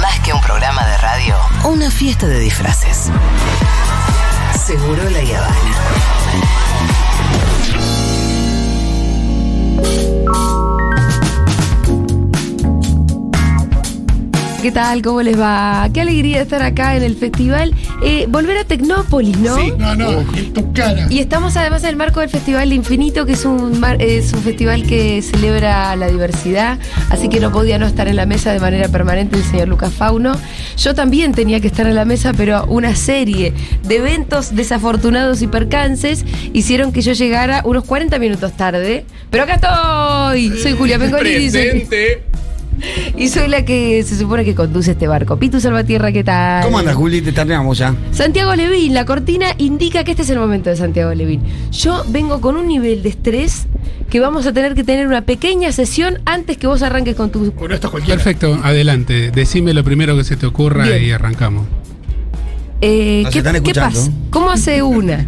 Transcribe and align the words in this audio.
Más 0.00 0.20
que 0.20 0.32
un 0.32 0.40
programa 0.40 0.86
de 0.86 0.96
radio, 0.98 1.36
una 1.64 1.90
fiesta 1.90 2.26
de 2.26 2.38
disfraces. 2.38 3.10
Seguro 4.66 5.02
la 5.10 5.18
Habana. 5.18 5.74
¿Qué 14.62 14.72
tal? 14.72 15.02
¿Cómo 15.02 15.20
les 15.20 15.38
va? 15.38 15.86
Qué 15.92 16.00
alegría 16.00 16.40
estar 16.40 16.62
acá 16.62 16.96
en 16.96 17.02
el 17.02 17.16
festival. 17.16 17.74
Eh, 18.04 18.26
volver 18.28 18.58
a 18.58 18.64
Tecnópolis, 18.64 19.36
¿no? 19.38 19.56
Sí, 19.56 19.72
no, 19.78 19.94
no, 19.94 20.10
en 20.36 20.52
tu 20.52 20.72
cara. 20.72 21.06
Y 21.10 21.20
estamos 21.20 21.56
además 21.56 21.82
en 21.84 21.90
el 21.90 21.96
marco 21.96 22.20
del 22.20 22.28
Festival 22.28 22.68
de 22.68 22.74
Infinito, 22.74 23.24
que 23.24 23.32
es 23.32 23.44
un, 23.44 23.80
mar- 23.80 24.00
es 24.02 24.32
un 24.32 24.42
festival 24.42 24.82
que 24.86 25.22
celebra 25.22 25.96
la 25.96 26.08
diversidad, 26.08 26.78
así 27.10 27.28
que 27.28 27.40
no 27.40 27.50
podía 27.50 27.78
no 27.78 27.86
estar 27.86 28.06
en 28.08 28.16
la 28.16 28.26
mesa 28.26 28.52
de 28.52 28.60
manera 28.60 28.88
permanente 28.88 29.36
el 29.38 29.44
señor 29.44 29.68
Lucas 29.68 29.92
Fauno. 29.92 30.36
Yo 30.76 30.94
también 30.94 31.32
tenía 31.32 31.60
que 31.60 31.66
estar 31.68 31.86
en 31.86 31.94
la 31.94 32.04
mesa, 32.04 32.32
pero 32.36 32.66
una 32.66 32.94
serie 32.94 33.52
de 33.84 33.96
eventos 33.96 34.54
desafortunados 34.54 35.40
y 35.42 35.46
percances 35.46 36.24
hicieron 36.52 36.92
que 36.92 37.00
yo 37.00 37.12
llegara 37.12 37.62
unos 37.64 37.84
40 37.84 38.18
minutos 38.18 38.52
tarde. 38.56 39.06
Pero 39.30 39.44
acá 39.44 39.54
estoy, 39.54 40.58
soy 40.62 40.72
Julia 40.72 40.98
Mengolini. 40.98 41.86
Y 43.16 43.28
soy 43.28 43.48
la 43.48 43.64
que 43.64 44.02
se 44.02 44.16
supone 44.16 44.44
que 44.44 44.54
conduce 44.54 44.92
este 44.92 45.06
barco. 45.06 45.36
Pitu 45.38 45.60
Salvatierra, 45.60 46.12
¿qué 46.12 46.24
tal? 46.24 46.64
¿Cómo 46.64 46.78
andas, 46.78 46.96
Juli? 46.96 47.20
Te 47.20 47.32
tardamos 47.32 47.78
ya. 47.78 47.94
Santiago 48.12 48.54
Levín, 48.54 48.94
la 48.94 49.04
cortina 49.04 49.46
indica 49.58 50.04
que 50.04 50.12
este 50.12 50.22
es 50.22 50.30
el 50.30 50.38
momento 50.38 50.70
de 50.70 50.76
Santiago 50.76 51.14
Levín. 51.14 51.42
Yo 51.70 52.04
vengo 52.08 52.40
con 52.40 52.56
un 52.56 52.66
nivel 52.66 53.02
de 53.02 53.10
estrés 53.10 53.66
que 54.10 54.20
vamos 54.20 54.46
a 54.46 54.52
tener 54.52 54.74
que 54.74 54.84
tener 54.84 55.06
una 55.06 55.22
pequeña 55.22 55.72
sesión 55.72 56.18
antes 56.24 56.56
que 56.56 56.66
vos 56.66 56.82
arranques 56.82 57.14
con 57.14 57.30
tu... 57.30 57.52
Bueno, 57.52 57.74
esto 57.74 57.88
es 57.88 57.90
cualquiera. 57.90 58.16
Perfecto, 58.16 58.58
adelante. 58.62 59.30
Decime 59.30 59.74
lo 59.74 59.84
primero 59.84 60.16
que 60.16 60.24
se 60.24 60.36
te 60.36 60.46
ocurra 60.46 60.84
Bien. 60.84 61.04
y 61.04 61.10
arrancamos. 61.10 61.66
Eh, 62.80 63.24
¿qué, 63.32 63.42
pasa? 63.74 64.10
¿Cómo 64.30 64.50
hace 64.50 64.82
una? 64.82 65.26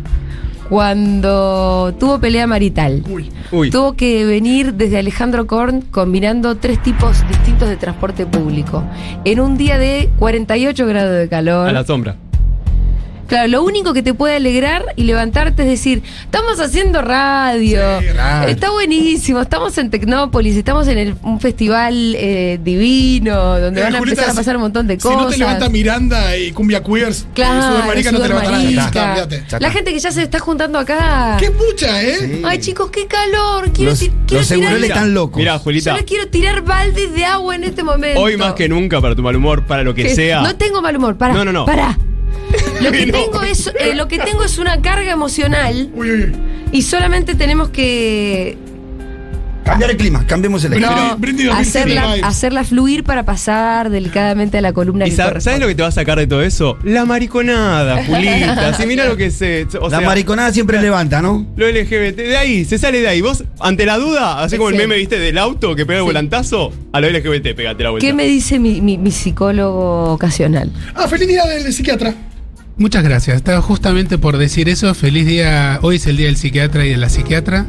Cuando 0.68 1.94
tuvo 1.98 2.18
pelea 2.18 2.46
marital. 2.46 3.02
Uy, 3.08 3.30
Uy. 3.52 3.70
Tuvo 3.70 3.94
que 3.94 4.24
venir 4.24 4.74
desde 4.74 4.98
Alejandro 4.98 5.46
Korn 5.46 5.82
combinando 5.82 6.56
tres 6.56 6.82
tipos 6.82 7.26
distintos 7.28 7.68
de 7.68 7.76
transporte 7.76 8.26
público. 8.26 8.82
En 9.24 9.40
un 9.40 9.56
día 9.56 9.78
de 9.78 10.10
48 10.18 10.86
grados 10.86 11.18
de 11.18 11.28
calor. 11.28 11.68
A 11.68 11.72
la 11.72 11.84
sombra. 11.84 12.16
Claro, 13.26 13.48
lo 13.48 13.62
único 13.64 13.92
que 13.92 14.02
te 14.02 14.14
puede 14.14 14.36
alegrar 14.36 14.84
y 14.96 15.04
levantarte 15.04 15.62
es 15.62 15.68
decir, 15.68 16.02
estamos 16.22 16.60
haciendo 16.60 17.02
radio, 17.02 17.80
Sí, 18.00 18.06
radio. 18.08 18.48
está 18.48 18.70
buenísimo, 18.70 19.40
estamos 19.40 19.76
en 19.78 19.90
Tecnópolis, 19.90 20.56
estamos 20.56 20.86
en 20.88 20.98
el- 20.98 21.14
un 21.22 21.40
festival 21.40 22.14
eh, 22.16 22.58
divino, 22.62 23.58
donde 23.58 23.82
van 23.82 23.94
a 23.94 23.98
Julieta, 23.98 24.20
empezar 24.22 24.32
a 24.32 24.36
pasar 24.38 24.56
un 24.56 24.62
montón 24.62 24.86
de 24.86 24.98
Si 25.00 25.08
no 25.08 25.14
cosas. 25.16 25.32
te 25.32 25.38
levanta 25.38 25.68
Miranda 25.68 26.36
y 26.36 26.52
Cumbia 26.52 26.82
Queers, 26.82 27.26
Claro, 27.34 27.58
eh, 27.58 27.62
Sudamérica 27.72 28.12
no 28.12 28.20
te 28.20 28.28
levanta 28.28 28.50
nada. 28.50 29.26
Está, 29.28 29.58
La 29.60 29.70
gente 29.70 29.92
que 29.92 29.98
ya 29.98 30.12
se 30.12 30.22
está 30.22 30.38
juntando 30.38 30.78
acá. 30.78 31.36
Qué 31.38 31.50
mucha, 31.50 32.02
¿eh? 32.02 32.16
Sí. 32.20 32.42
Ay, 32.44 32.58
chicos, 32.60 32.90
qué 32.90 33.06
calor. 33.06 33.70
Quiero, 33.72 33.90
Los, 33.90 34.00
quiero 34.00 34.40
los 34.40 34.48
tirar. 34.48 34.76
están 34.84 35.14
locos. 35.14 35.38
Mira, 35.38 35.54
Yo 35.56 35.58
Julita. 35.62 35.96
le 35.96 36.04
quiero 36.04 36.28
tirar 36.28 36.62
baldes 36.62 37.12
de 37.12 37.24
agua 37.24 37.54
en 37.56 37.64
este 37.64 37.82
momento. 37.82 38.20
Hoy 38.20 38.36
más 38.36 38.54
que 38.54 38.68
nunca, 38.68 39.00
para 39.00 39.14
tu 39.14 39.22
mal 39.22 39.34
humor, 39.36 39.66
para 39.66 39.82
lo 39.82 39.94
que 39.94 40.04
Que- 40.04 40.14
sea. 40.14 40.42
No 40.42 40.54
tengo 40.56 40.80
mal 40.80 40.96
humor, 40.96 41.16
para. 41.16 41.34
No, 41.34 41.44
no, 41.44 41.52
no. 41.52 41.64
Para. 41.66 41.98
Lo 42.86 42.92
que, 42.92 43.06
tengo 43.12 43.42
es, 43.42 43.66
eh, 43.78 43.94
lo 43.94 44.08
que 44.08 44.18
tengo 44.18 44.42
es 44.44 44.58
una 44.58 44.80
carga 44.82 45.12
emocional 45.12 45.90
Uy, 45.94 46.10
uy, 46.10 46.22
uy. 46.24 46.32
y 46.72 46.82
solamente 46.82 47.34
tenemos 47.34 47.68
que 47.70 48.58
Cambiar 49.64 49.90
el 49.90 49.96
clima, 49.96 50.24
cambiemos 50.28 50.62
el 50.64 50.70
clima. 50.74 50.94
no, 50.94 51.16
brindis 51.18 51.46
2007 51.46 51.98
hacerla, 51.98 52.28
hacerla 52.28 52.62
fluir 52.62 53.02
para 53.02 53.24
pasar 53.24 53.90
delicadamente 53.90 54.58
a 54.58 54.60
la 54.60 54.72
columna 54.72 55.08
¿Y 55.08 55.10
que 55.10 55.16
sab- 55.16 55.40
sabes 55.40 55.58
lo 55.58 55.66
que 55.66 55.74
te 55.74 55.82
va 55.82 55.88
a 55.88 55.90
sacar 55.92 56.16
de 56.20 56.28
todo 56.28 56.40
eso? 56.44 56.78
La 56.84 57.04
mariconada, 57.04 58.04
Julita. 58.06 58.74
Sí, 58.74 58.86
mira 58.86 59.06
lo 59.06 59.16
que 59.16 59.32
se. 59.32 59.66
O 59.80 59.88
la 59.88 59.98
sea, 59.98 60.06
mariconada 60.06 60.52
siempre 60.52 60.80
levanta, 60.80 61.20
¿no? 61.20 61.44
Lo 61.56 61.68
LGBT. 61.68 62.14
De 62.16 62.36
ahí, 62.36 62.64
se 62.64 62.78
sale 62.78 63.00
de 63.00 63.08
ahí. 63.08 63.20
Vos, 63.22 63.42
ante 63.58 63.86
la 63.86 63.98
duda, 63.98 64.40
así 64.40 64.56
como 64.56 64.68
el 64.68 64.76
Sí. 64.76 64.82
meme, 64.82 64.98
viste, 64.98 65.18
del 65.18 65.36
auto 65.36 65.74
que 65.74 65.84
pega 65.84 65.98
el 65.98 66.04
Sí. 66.04 66.06
volantazo, 66.10 66.72
a 66.92 67.00
lo 67.00 67.08
LGBT, 67.10 67.54
pégate 67.56 67.82
la 67.82 67.90
vuelta. 67.90 68.06
¿Qué 68.06 68.14
me 68.14 68.24
dice 68.24 68.60
mi, 68.60 68.80
mi- 68.80 68.98
mi 68.98 69.10
psicólogo 69.10 70.12
ocasional? 70.12 70.70
Ah, 70.94 71.08
feliz 71.08 71.26
día 71.26 71.44
del 71.44 71.72
psiquiatra. 71.72 72.14
Muchas 72.78 73.02
gracias. 73.04 73.36
Estaba 73.36 73.62
justamente 73.62 74.18
por 74.18 74.36
decir 74.36 74.68
eso. 74.68 74.94
Feliz 74.94 75.26
día. 75.26 75.78
Hoy 75.82 75.96
es 75.96 76.06
el 76.06 76.16
día 76.18 76.26
del 76.26 76.36
psiquiatra 76.36 76.84
y 76.84 76.90
de 76.90 76.96
la 76.98 77.08
psiquiatra. 77.08 77.66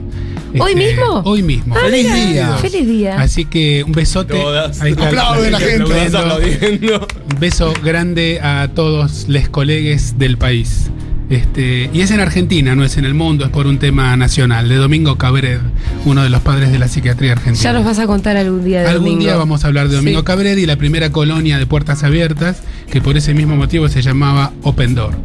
¿Hoy 0.59 0.71
Este, 0.71 0.75
mismo? 0.75 1.21
Hoy 1.25 1.43
mismo. 1.43 1.75
Ah, 1.77 1.81
Feliz 1.85 2.03
mira, 2.11 2.25
día. 2.25 2.57
Feliz 2.57 2.87
día. 2.87 3.21
Así 3.21 3.45
que 3.45 3.83
un 3.83 3.93
besote. 3.93 4.33
Todas. 4.33 4.81
Ahí 4.81 4.91
está 4.91 5.07
Aplaude 5.07 5.51
la 5.51 5.59
gente. 5.59 6.01
Aplaudiendo. 6.17 7.07
Un 7.33 7.39
beso 7.39 7.73
grande 7.83 8.39
a 8.41 8.69
todos 8.73 9.27
los 9.29 9.49
colegues 9.49 10.17
del 10.17 10.37
país. 10.37 10.89
Este, 11.29 11.89
y 11.93 12.01
es 12.01 12.11
en 12.11 12.21
Argentina, 12.21 12.73
no 12.75 12.85
es 12.85 12.97
en 12.97 13.03
el 13.03 13.13
mundo, 13.13 13.43
es 13.45 13.51
por 13.51 13.67
un 13.67 13.79
tema 13.79 14.15
nacional, 14.15 14.69
de 14.69 14.75
Domingo 14.75 15.17
Cabred, 15.17 15.59
uno 16.05 16.23
de 16.23 16.29
los 16.29 16.41
padres 16.41 16.71
de 16.71 16.79
la 16.79 16.87
psiquiatría 16.87 17.33
argentina. 17.33 17.61
Ya 17.63 17.73
nos 17.73 17.83
vas 17.83 17.99
a 17.99 18.07
contar 18.07 18.37
algún 18.37 18.63
día 18.63 18.81
de 18.81 18.87
Algún 18.87 19.03
domingo. 19.05 19.21
día 19.23 19.35
vamos 19.35 19.63
a 19.63 19.67
hablar 19.67 19.89
de 19.89 19.97
Domingo 19.97 20.19
Sí. 20.19 20.25
Cabred 20.25 20.57
y 20.57 20.65
la 20.65 20.77
primera 20.77 21.11
colonia 21.11 21.57
de 21.59 21.65
puertas 21.65 22.03
abiertas, 22.03 22.61
que 22.89 23.01
por 23.01 23.17
ese 23.17 23.33
mismo 23.33 23.57
motivo 23.57 23.89
se 23.89 24.01
llamaba 24.01 24.53
Open 24.63 24.95
Door. 24.95 25.15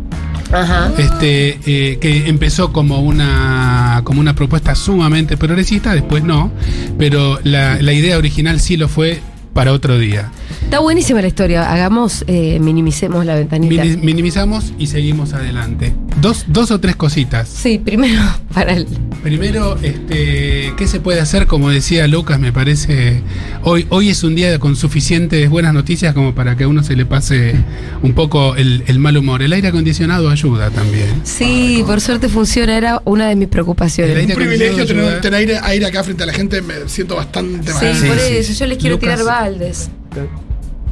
Ajá. 0.52 0.90
Este, 0.98 1.60
eh, 1.66 1.98
que 1.98 2.28
empezó 2.28 2.72
como 2.72 3.00
una, 3.00 4.00
como 4.04 4.20
una 4.20 4.34
propuesta 4.34 4.74
sumamente 4.74 5.36
progresista, 5.36 5.94
después 5.94 6.24
no, 6.24 6.50
pero 6.98 7.38
la, 7.44 7.80
la 7.80 7.92
idea 7.92 8.18
original 8.18 8.60
sí 8.60 8.76
lo 8.76 8.88
fue 8.88 9.20
para 9.52 9.72
otro 9.72 9.98
día. 9.98 10.30
Está 10.62 10.78
buenísima 10.80 11.20
la 11.20 11.28
historia. 11.28 11.70
Hagamos, 11.70 12.24
eh, 12.26 12.58
minimicemos 12.60 13.24
la 13.26 13.34
ventanita. 13.34 13.84
Mini- 13.84 13.96
minimizamos 13.98 14.72
y 14.78 14.86
seguimos 14.86 15.32
adelante. 15.34 15.92
Dos, 16.22 16.44
dos 16.46 16.70
o 16.70 16.78
tres 16.80 16.96
cositas. 16.96 17.48
Sí, 17.48 17.78
primero 17.78 18.22
para 18.54 18.72
el. 18.74 18.86
Primero, 19.22 19.76
este, 19.82 20.72
¿qué 20.76 20.86
se 20.88 20.98
puede 20.98 21.20
hacer? 21.20 21.46
Como 21.46 21.68
decía 21.70 22.08
Lucas, 22.08 22.40
me 22.40 22.52
parece, 22.52 23.22
hoy, 23.62 23.86
hoy 23.88 24.08
es 24.10 24.24
un 24.24 24.34
día 24.34 24.58
con 24.58 24.74
suficientes 24.74 25.48
buenas 25.48 25.74
noticias 25.74 26.12
como 26.12 26.34
para 26.34 26.56
que 26.56 26.64
a 26.64 26.68
uno 26.68 26.82
se 26.82 26.96
le 26.96 27.06
pase 27.06 27.54
un 28.02 28.14
poco 28.14 28.56
el, 28.56 28.82
el 28.88 28.98
mal 28.98 29.16
humor. 29.16 29.42
El 29.42 29.52
aire 29.52 29.68
acondicionado 29.68 30.28
ayuda 30.30 30.70
también. 30.70 31.06
Sí, 31.24 31.84
por 31.86 32.00
suerte 32.00 32.28
funciona. 32.28 32.76
Era 32.76 33.00
una 33.04 33.28
de 33.28 33.34
mis 33.36 33.44
El 33.44 33.50
preocupaciones. 33.50 34.16
aire 34.16 34.32
Un 34.32 34.38
privilegio 34.40 34.86
tener, 34.86 35.20
tener 35.20 35.38
aire, 35.38 35.58
aire 35.62 35.86
acá 35.86 36.02
frente 36.02 36.22
a 36.24 36.26
la 36.26 36.32
gente. 36.32 36.60
Me 36.62 36.74
siento 36.88 37.14
bastante 37.16 37.72
Sí, 37.72 37.84
mal. 37.84 37.94
Sí, 37.96 38.06
por 38.06 38.18
sí. 38.18 38.34
eso. 38.34 38.52
Yo 38.54 38.66
les 38.66 38.78
quiero 38.78 38.96
Lucas. 38.96 39.18
tirar 39.20 39.24
baldes. 39.24 39.90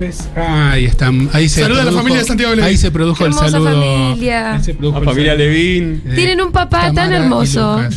¿Ves? 0.00 0.28
Ahí 0.34 0.87
están. 0.87 1.28
Ahí 1.34 1.47
se 1.49 1.61
Saluda 1.61 1.83
a 1.83 1.84
la 1.84 1.93
familia 1.93 2.19
de 2.21 2.25
Santiago 2.25 2.55
Levín. 2.55 2.69
Ahí 2.69 2.77
se 2.78 2.91
produjo 2.91 3.27
el 3.27 3.34
saludo. 3.34 3.65
familia. 3.71 4.55
ahí 4.55 4.62
se 4.65 4.72
produjo 4.75 4.97
A 4.97 5.00
el 5.00 5.05
familia 5.05 5.33
saludo 5.33 5.44
Levín. 5.47 6.03
de 6.05 6.15
Tienen 6.16 6.41
un 6.41 6.53
papá 6.53 6.81
tan 6.84 6.94
Tamara 6.94 7.16
hermoso. 7.19 7.81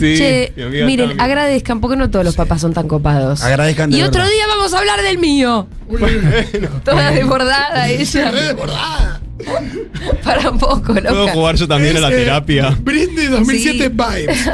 Sí. 0.00 0.16
che, 0.16 0.52
miren, 0.86 1.10
Tami. 1.10 1.20
agradezcan, 1.22 1.80
porque 1.80 1.96
no 1.96 2.08
todos 2.10 2.24
los 2.24 2.34
papás 2.36 2.62
son 2.62 2.72
tan 2.72 2.88
copados. 2.88 3.42
Agradezcan 3.42 3.90
de 3.90 3.98
Y 3.98 4.02
otro 4.02 4.22
verdad. 4.22 4.32
día 4.34 4.46
vamos 4.48 4.72
a 4.72 4.78
hablar 4.78 5.02
del 5.02 5.18
mío. 5.18 5.66
Toda 6.84 7.10
desbordada 7.10 7.88
ella. 7.90 8.32
Desbordada. 8.32 9.20
Para 10.24 10.50
un 10.50 10.58
poco, 10.58 10.94
Puedo 10.94 11.10
loca. 11.20 11.32
jugar 11.32 11.56
yo 11.56 11.68
también 11.68 11.96
a 11.96 12.00
la 12.00 12.08
Es, 12.08 12.14
eh, 12.14 12.18
terapia. 12.18 12.76
Brindis 12.80 13.30
2007 13.30 13.88
vibes. 13.90 14.44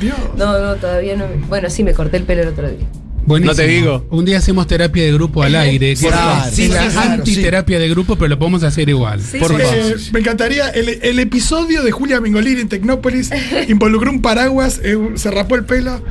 Dios. 0.00 0.16
No, 0.38 0.58
no, 0.58 0.74
todavía 0.76 1.16
no. 1.16 1.26
Bueno, 1.48 1.68
sí, 1.68 1.82
me 1.84 1.92
corté 1.92 2.16
el 2.16 2.22
pelo 2.24 2.42
el 2.42 2.48
otro 2.48 2.68
día. 2.70 2.86
Buenísimo. 3.26 3.52
No 3.52 3.56
te 3.56 3.66
digo. 3.66 4.06
Un 4.10 4.24
día 4.24 4.38
hacemos 4.38 4.66
terapia 4.66 5.02
de 5.04 5.12
grupo 5.12 5.42
al 5.42 5.54
aire. 5.54 5.94
Que 5.94 6.06
Claro, 6.08 6.46
es 6.48 6.54
sí, 6.54 6.68
la 6.68 6.82
sí, 6.84 6.96
claro, 6.96 7.12
antiterapia 7.12 7.78
de 7.78 7.88
grupo, 7.88 8.16
pero 8.16 8.28
lo 8.28 8.38
podemos 8.38 8.62
hacer 8.62 8.88
igual. 8.88 9.20
Sí, 9.20 9.38
Por. 9.38 9.52
Eh, 9.60 9.96
me 10.12 10.20
encantaría, 10.20 10.68
el, 10.70 10.88
el 11.02 11.18
episodio 11.18 11.82
de 11.82 11.90
Julia 11.90 12.20
Mengolini 12.20 12.60
en 12.60 12.68
Tecnópolis 12.68 13.30
involucró 13.68 14.10
un 14.10 14.20
paraguas, 14.20 14.80
eh, 14.82 14.96
se 15.14 15.30
rapó 15.30 15.54
el 15.54 15.64
pelo. 15.64 16.02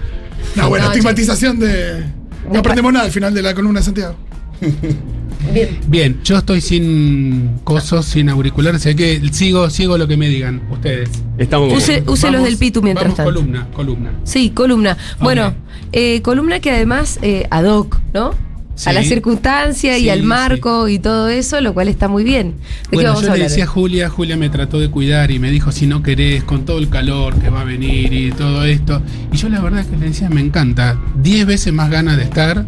No, 0.55 0.69
bueno, 0.69 0.85
No, 0.85 0.91
estigmatización 0.91 1.59
de... 1.59 2.03
No 2.51 2.59
aprendemos 2.59 2.91
nada 2.91 3.05
al 3.05 3.11
final 3.11 3.33
de 3.33 3.41
la 3.41 3.53
columna 3.53 3.79
de 3.79 3.85
Santiago. 3.85 4.15
Bien. 5.53 5.79
Bien, 5.87 6.19
yo 6.23 6.37
estoy 6.37 6.61
sin 6.61 7.59
cosos, 7.63 8.05
sin 8.05 8.29
auriculares, 8.29 8.85
así 8.85 8.95
que 8.95 9.21
sigo, 9.31 9.69
sigo 9.69 9.97
lo 9.97 10.07
que 10.07 10.17
me 10.17 10.27
digan 10.27 10.61
ustedes. 10.71 11.09
Estamos 11.37 11.71
Use, 11.73 12.03
use 12.07 12.31
los 12.31 12.43
del 12.43 12.57
Pitu 12.57 12.81
mientras 12.81 13.05
vamos, 13.05 13.17
tanto. 13.17 13.33
columna, 13.33 13.67
columna. 13.75 14.11
Sí, 14.23 14.49
columna. 14.49 14.97
Bueno, 15.19 15.53
eh, 15.91 16.21
columna 16.21 16.59
que 16.59 16.71
además 16.71 17.19
eh, 17.21 17.47
ad 17.51 17.65
hoc, 17.65 17.99
¿no? 18.13 18.31
Sí. 18.75 18.89
A 18.89 18.93
la 18.93 19.03
circunstancia 19.03 19.97
y 19.99 20.09
al 20.09 20.23
marco 20.23 20.87
y 20.87 20.97
todo 20.97 21.29
eso, 21.29 21.61
lo 21.61 21.73
cual 21.73 21.87
está 21.89 22.07
muy 22.07 22.23
bien. 22.23 22.53
¿De 22.53 22.89
qué 22.89 22.95
Bueno, 22.95 23.09
vamos 23.09 23.25
yo 23.25 23.31
a 23.31 23.37
le 23.37 23.43
decía 23.43 23.65
a 23.65 23.67
Julia, 23.67 24.09
Julia 24.09 24.35
me 24.35 24.49
trató 24.49 24.79
de 24.79 24.89
cuidar 24.89 25.29
y 25.29 25.37
me 25.37 25.51
dijo, 25.51 25.71
si 25.71 25.85
no 25.85 26.01
querés, 26.01 26.43
con 26.43 26.65
todo 26.65 26.79
el 26.79 26.89
calor 26.89 27.39
que 27.39 27.49
va 27.49 27.61
a 27.61 27.63
venir 27.65 28.11
y 28.13 28.31
todo 28.31 28.65
esto. 28.65 29.01
Y 29.31 29.37
yo 29.37 29.49
la 29.49 29.61
verdad 29.61 29.85
que 29.85 29.95
le 29.97 30.07
decía, 30.07 30.29
me 30.29 30.41
encanta, 30.41 30.99
diez 31.21 31.45
veces 31.45 31.71
más 31.71 31.91
ganas 31.91 32.17
de 32.17 32.23
estar, 32.23 32.65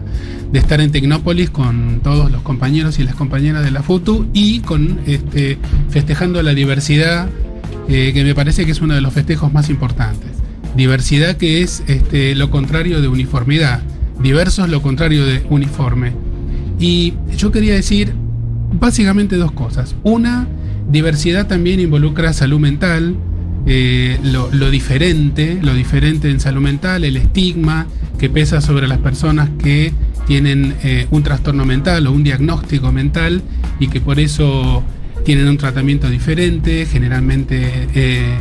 de 0.51 0.59
estar 0.59 0.79
en 0.79 0.91
Tecnópolis 0.91 1.49
con 1.49 2.01
todos 2.03 2.31
los 2.31 2.41
compañeros 2.43 2.99
y 2.99 3.03
las 3.03 3.15
compañeras 3.15 3.63
de 3.63 3.71
la 3.71 3.81
FUTU 3.81 4.29
y 4.33 4.59
con 4.59 4.99
este 5.07 5.57
festejando 5.89 6.41
la 6.43 6.53
diversidad, 6.53 7.27
eh, 7.89 8.11
que 8.13 8.23
me 8.23 8.35
parece 8.35 8.65
que 8.65 8.71
es 8.71 8.81
uno 8.81 8.93
de 8.93 9.01
los 9.01 9.13
festejos 9.13 9.51
más 9.51 9.69
importantes. 9.69 10.29
Diversidad 10.75 11.35
que 11.37 11.61
es 11.61 11.83
este, 11.87 12.35
lo 12.35 12.51
contrario 12.51 13.01
de 13.01 13.07
uniformidad. 13.07 13.81
Diverso 14.25 14.63
es 14.63 14.71
lo 14.71 14.81
contrario 14.81 15.23
de 15.23 15.45
uniforme. 15.51 16.11
Y 16.79 17.13
yo 17.37 17.51
quería 17.51 17.75
decir 17.75 18.11
básicamente 18.73 19.35
dos 19.35 19.51
cosas. 19.51 19.95
Una, 20.01 20.47
diversidad 20.89 21.45
también 21.45 21.79
involucra 21.79 22.33
salud 22.33 22.59
mental, 22.59 23.15
eh, 23.67 24.17
lo, 24.23 24.71
diferente, 24.71 25.59
lo 25.61 25.75
diferente 25.75 26.31
en 26.31 26.39
salud 26.39 26.63
mental, 26.63 27.03
el 27.03 27.17
estigma 27.17 27.85
que 28.17 28.27
pesa 28.27 28.61
sobre 28.61 28.87
las 28.87 28.97
personas 28.97 29.47
que 29.61 29.93
tienen 30.25 30.73
eh, 30.83 31.05
un 31.11 31.21
trastorno 31.21 31.63
mental 31.63 32.07
o 32.07 32.11
un 32.11 32.23
diagnóstico 32.23 32.91
mental 32.91 33.43
y 33.79 33.89
que 33.89 34.01
por 34.01 34.19
eso 34.19 34.81
tienen 35.23 35.47
un 35.47 35.57
tratamiento 35.57 36.09
diferente, 36.09 36.87
generalmente 36.87 37.87
eh, 37.93 38.33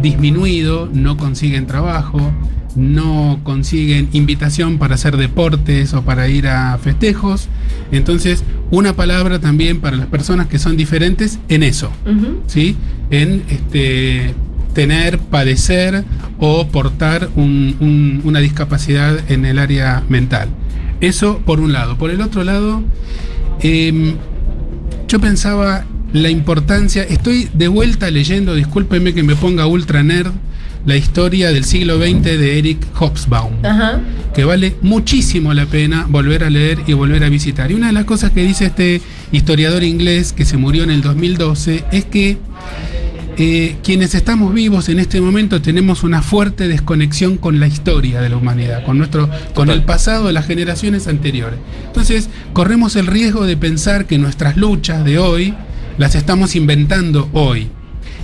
disminuido, 0.00 0.88
no 0.90 1.18
consiguen 1.18 1.66
trabajo, 1.66 2.32
no 2.76 3.40
consiguen 3.42 4.08
invitación 4.12 4.78
para 4.78 4.94
hacer 4.94 5.16
deportes 5.16 5.92
o 5.94 6.02
para 6.02 6.28
ir 6.28 6.46
a 6.48 6.78
festejos. 6.78 7.48
Entonces, 7.92 8.44
una 8.70 8.94
palabra 8.94 9.38
también 9.40 9.80
para 9.80 9.96
las 9.96 10.06
personas 10.06 10.46
que 10.46 10.58
son 10.58 10.76
diferentes 10.76 11.38
en 11.48 11.62
eso, 11.62 11.90
¿sí? 12.46 12.76
En 13.10 13.42
este 13.50 14.34
tener, 14.74 15.18
padecer 15.18 16.04
o 16.38 16.68
portar 16.68 17.28
un- 17.34 17.74
un- 17.80 18.20
una 18.24 18.38
discapacidad 18.38 19.18
en 19.30 19.44
el 19.44 19.58
área 19.58 20.04
mental. 20.08 20.48
Eso 21.00 21.38
por 21.44 21.58
un 21.60 21.72
lado. 21.72 21.96
Por 21.98 22.10
el 22.10 22.20
otro 22.20 22.44
lado, 22.44 22.82
em, 23.62 24.14
yo 25.08 25.18
pensaba 25.20 25.84
la 26.12 26.30
importancia, 26.30 27.02
estoy 27.02 27.48
de 27.52 27.68
vuelta 27.68 28.10
leyendo, 28.10 28.54
discúlpeme 28.54 29.12
que 29.12 29.22
me 29.22 29.34
ponga 29.34 29.66
ultra 29.66 30.02
nerd, 30.02 30.30
la 30.86 30.96
historia 30.96 31.50
del 31.52 31.64
siglo 31.64 31.98
XX 31.98 32.22
de 32.22 32.58
Eric 32.58 32.86
Hobsbawm 32.94 33.64
Ajá. 33.64 34.00
que 34.34 34.44
vale 34.44 34.76
muchísimo 34.82 35.52
la 35.54 35.66
pena 35.66 36.06
volver 36.08 36.44
a 36.44 36.50
leer 36.50 36.78
y 36.86 36.92
volver 36.92 37.24
a 37.24 37.28
visitar. 37.28 37.70
Y 37.70 37.74
una 37.74 37.88
de 37.88 37.92
las 37.92 38.04
cosas 38.04 38.30
que 38.30 38.42
dice 38.42 38.66
este 38.66 39.00
historiador 39.32 39.82
inglés 39.82 40.32
que 40.32 40.44
se 40.44 40.56
murió 40.56 40.84
en 40.84 40.90
el 40.90 41.02
2012 41.02 41.84
es 41.92 42.04
que 42.06 42.38
eh, 43.42 43.76
quienes 43.82 44.14
estamos 44.14 44.52
vivos 44.52 44.88
en 44.90 44.98
este 44.98 45.20
momento 45.20 45.62
tenemos 45.62 46.02
una 46.02 46.20
fuerte 46.20 46.68
desconexión 46.68 47.38
con 47.38 47.58
la 47.58 47.66
historia 47.66 48.20
de 48.20 48.28
la 48.28 48.36
humanidad, 48.36 48.84
con 48.84 48.98
nuestro, 48.98 49.30
con 49.54 49.70
el 49.70 49.82
pasado 49.82 50.26
de 50.26 50.34
las 50.34 50.46
generaciones 50.46 51.06
anteriores. 51.06 51.58
Entonces, 51.86 52.28
corremos 52.52 52.96
el 52.96 53.06
riesgo 53.06 53.46
de 53.46 53.56
pensar 53.56 54.06
que 54.06 54.18
nuestras 54.18 54.56
luchas 54.58 55.04
de 55.04 55.18
hoy 55.18 55.54
las 55.96 56.16
estamos 56.16 56.54
inventando 56.54 57.30
hoy. 57.32 57.70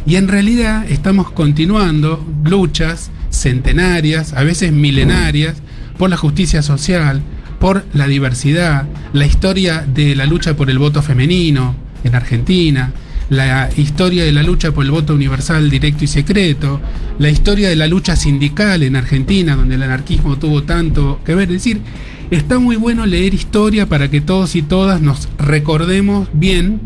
Y 0.07 0.15
en 0.15 0.29
realidad 0.29 0.87
estamos 0.89 1.33
continuando 1.33 2.25
luchas 2.45 3.11
centenarias, 3.31 4.35
a 4.35 4.45
veces 4.45 4.73
milenarias, 4.73 5.57
por 5.99 6.11
la 6.11 6.17
justicia 6.17 6.63
social, 6.63 7.23
por 7.59 7.85
la 7.93 8.07
diversidad, 8.07 8.87
la 9.13 9.27
historia 9.27 9.85
de 9.87 10.15
la 10.15 10.27
lucha 10.27 10.55
por 10.55 10.71
el 10.71 10.79
voto 10.79 11.03
femenino 11.03 11.75
en 12.05 12.15
Argentina, 12.15 12.93
la 13.31 13.69
historia 13.77 14.25
de 14.25 14.33
la 14.33 14.45
lucha 14.45 14.71
por 14.71 14.85
el 14.85 14.93
voto 14.93 15.13
universal 15.13 15.69
directo 15.69 16.05
y 16.05 16.07
secreto, 16.07 16.81
la 17.19 17.29
historia 17.29 17.69
de 17.69 17.75
la 17.75 17.89
lucha 17.89 18.15
sindical 18.15 18.85
en 18.85 18.95
Argentina, 18.95 19.57
donde 19.57 19.75
el 19.75 19.83
anarquismo 19.83 20.39
tuvo 20.39 20.63
tanto 20.63 21.21
que 21.25 21.35
ver. 21.35 21.49
Es 21.49 21.65
decir, 21.65 21.81
está 22.31 22.61
muy 22.61 22.77
bueno 22.77 23.07
leer 23.07 23.35
historia 23.35 23.89
para 23.89 24.09
que 24.09 24.21
todos 24.21 24.55
y 24.55 24.63
todas 24.63 25.01
nos 25.01 25.29
recordemos 25.39 26.29
bien 26.33 26.81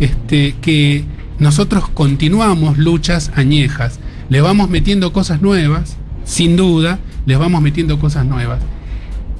este, 0.00 0.54
que 0.62 1.04
nosotros 1.42 1.88
continuamos 1.88 2.78
luchas 2.78 3.32
añejas, 3.34 3.98
le 4.28 4.40
vamos 4.40 4.70
metiendo 4.70 5.12
cosas 5.12 5.42
nuevas, 5.42 5.96
sin 6.24 6.56
duda, 6.56 7.00
les 7.26 7.36
vamos 7.36 7.60
metiendo 7.60 7.98
cosas 7.98 8.24
nuevas. 8.24 8.60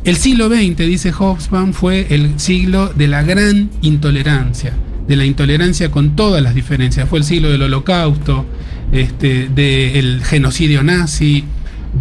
El 0.05 0.17
siglo 0.17 0.49
XX, 0.49 0.77
dice 0.79 1.13
Hobsbawm, 1.13 1.73
fue 1.73 2.09
el 2.11 2.41
siglo 2.41 2.93
de 2.93 3.07
la 3.07 3.23
gran 3.23 3.71
intolerancia, 3.83 4.73
de 5.07 5.15
la 5.15 5.25
intolerancia 5.25 5.93
con 5.93 6.17
todas 6.17 6.43
las 6.43 6.57
diferencias. 6.57 7.09
Fue 7.09 7.21
el 7.21 7.25
siglo 7.25 7.51
del 7.51 7.63
holocausto, 7.63 8.47
este, 8.91 9.49
del 9.49 10.23
genocidio 10.25 10.83
nazi, 10.83 11.45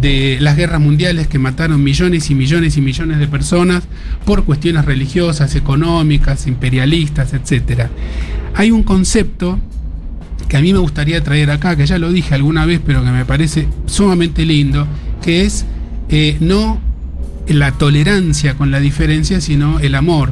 de 0.00 0.38
las 0.40 0.56
guerras 0.56 0.80
mundiales 0.80 1.28
que 1.28 1.38
mataron 1.38 1.80
millones 1.84 2.28
y 2.28 2.34
millones 2.34 2.76
y 2.76 2.80
millones 2.80 3.20
de 3.20 3.28
personas 3.28 3.84
por 4.24 4.44
cuestiones 4.44 4.84
religiosas, 4.84 5.54
económicas, 5.54 6.48
imperialistas, 6.48 7.34
etc. 7.34 7.86
Hay 8.56 8.72
un 8.72 8.82
concepto 8.82 9.60
que 10.52 10.58
a 10.58 10.60
mí 10.60 10.70
me 10.74 10.80
gustaría 10.80 11.24
traer 11.24 11.50
acá, 11.50 11.76
que 11.76 11.86
ya 11.86 11.96
lo 11.98 12.12
dije 12.12 12.34
alguna 12.34 12.66
vez, 12.66 12.78
pero 12.84 13.02
que 13.02 13.10
me 13.10 13.24
parece 13.24 13.66
sumamente 13.86 14.44
lindo, 14.44 14.86
que 15.22 15.46
es 15.46 15.64
eh, 16.10 16.36
no 16.40 16.78
la 17.48 17.72
tolerancia 17.72 18.52
con 18.52 18.70
la 18.70 18.78
diferencia, 18.78 19.40
sino 19.40 19.78
el 19.80 19.94
amor 19.94 20.30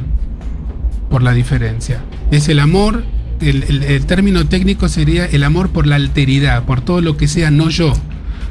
por 1.09 1.23
la 1.23 1.33
diferencia. 1.33 2.01
Es 2.29 2.49
el 2.49 2.59
amor, 2.59 3.03
el, 3.41 3.63
el- 3.63 3.81
el 3.81 4.05
término 4.05 4.45
técnico 4.45 4.89
sería 4.89 5.25
el 5.25 5.43
amor 5.43 5.69
por 5.69 5.87
la 5.87 5.95
alteridad, 5.95 6.65
por 6.65 6.81
todo 6.81 7.01
lo 7.01 7.17
que 7.17 7.27
sea 7.27 7.49
no 7.49 7.69
yo, 7.69 7.91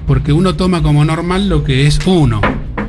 porque 0.09 0.33
uno 0.33 0.57
toma 0.57 0.83
como 0.83 1.05
normal 1.05 1.49
lo 1.49 1.63
que 1.63 1.87
es 1.87 2.01
uno. 2.05 2.41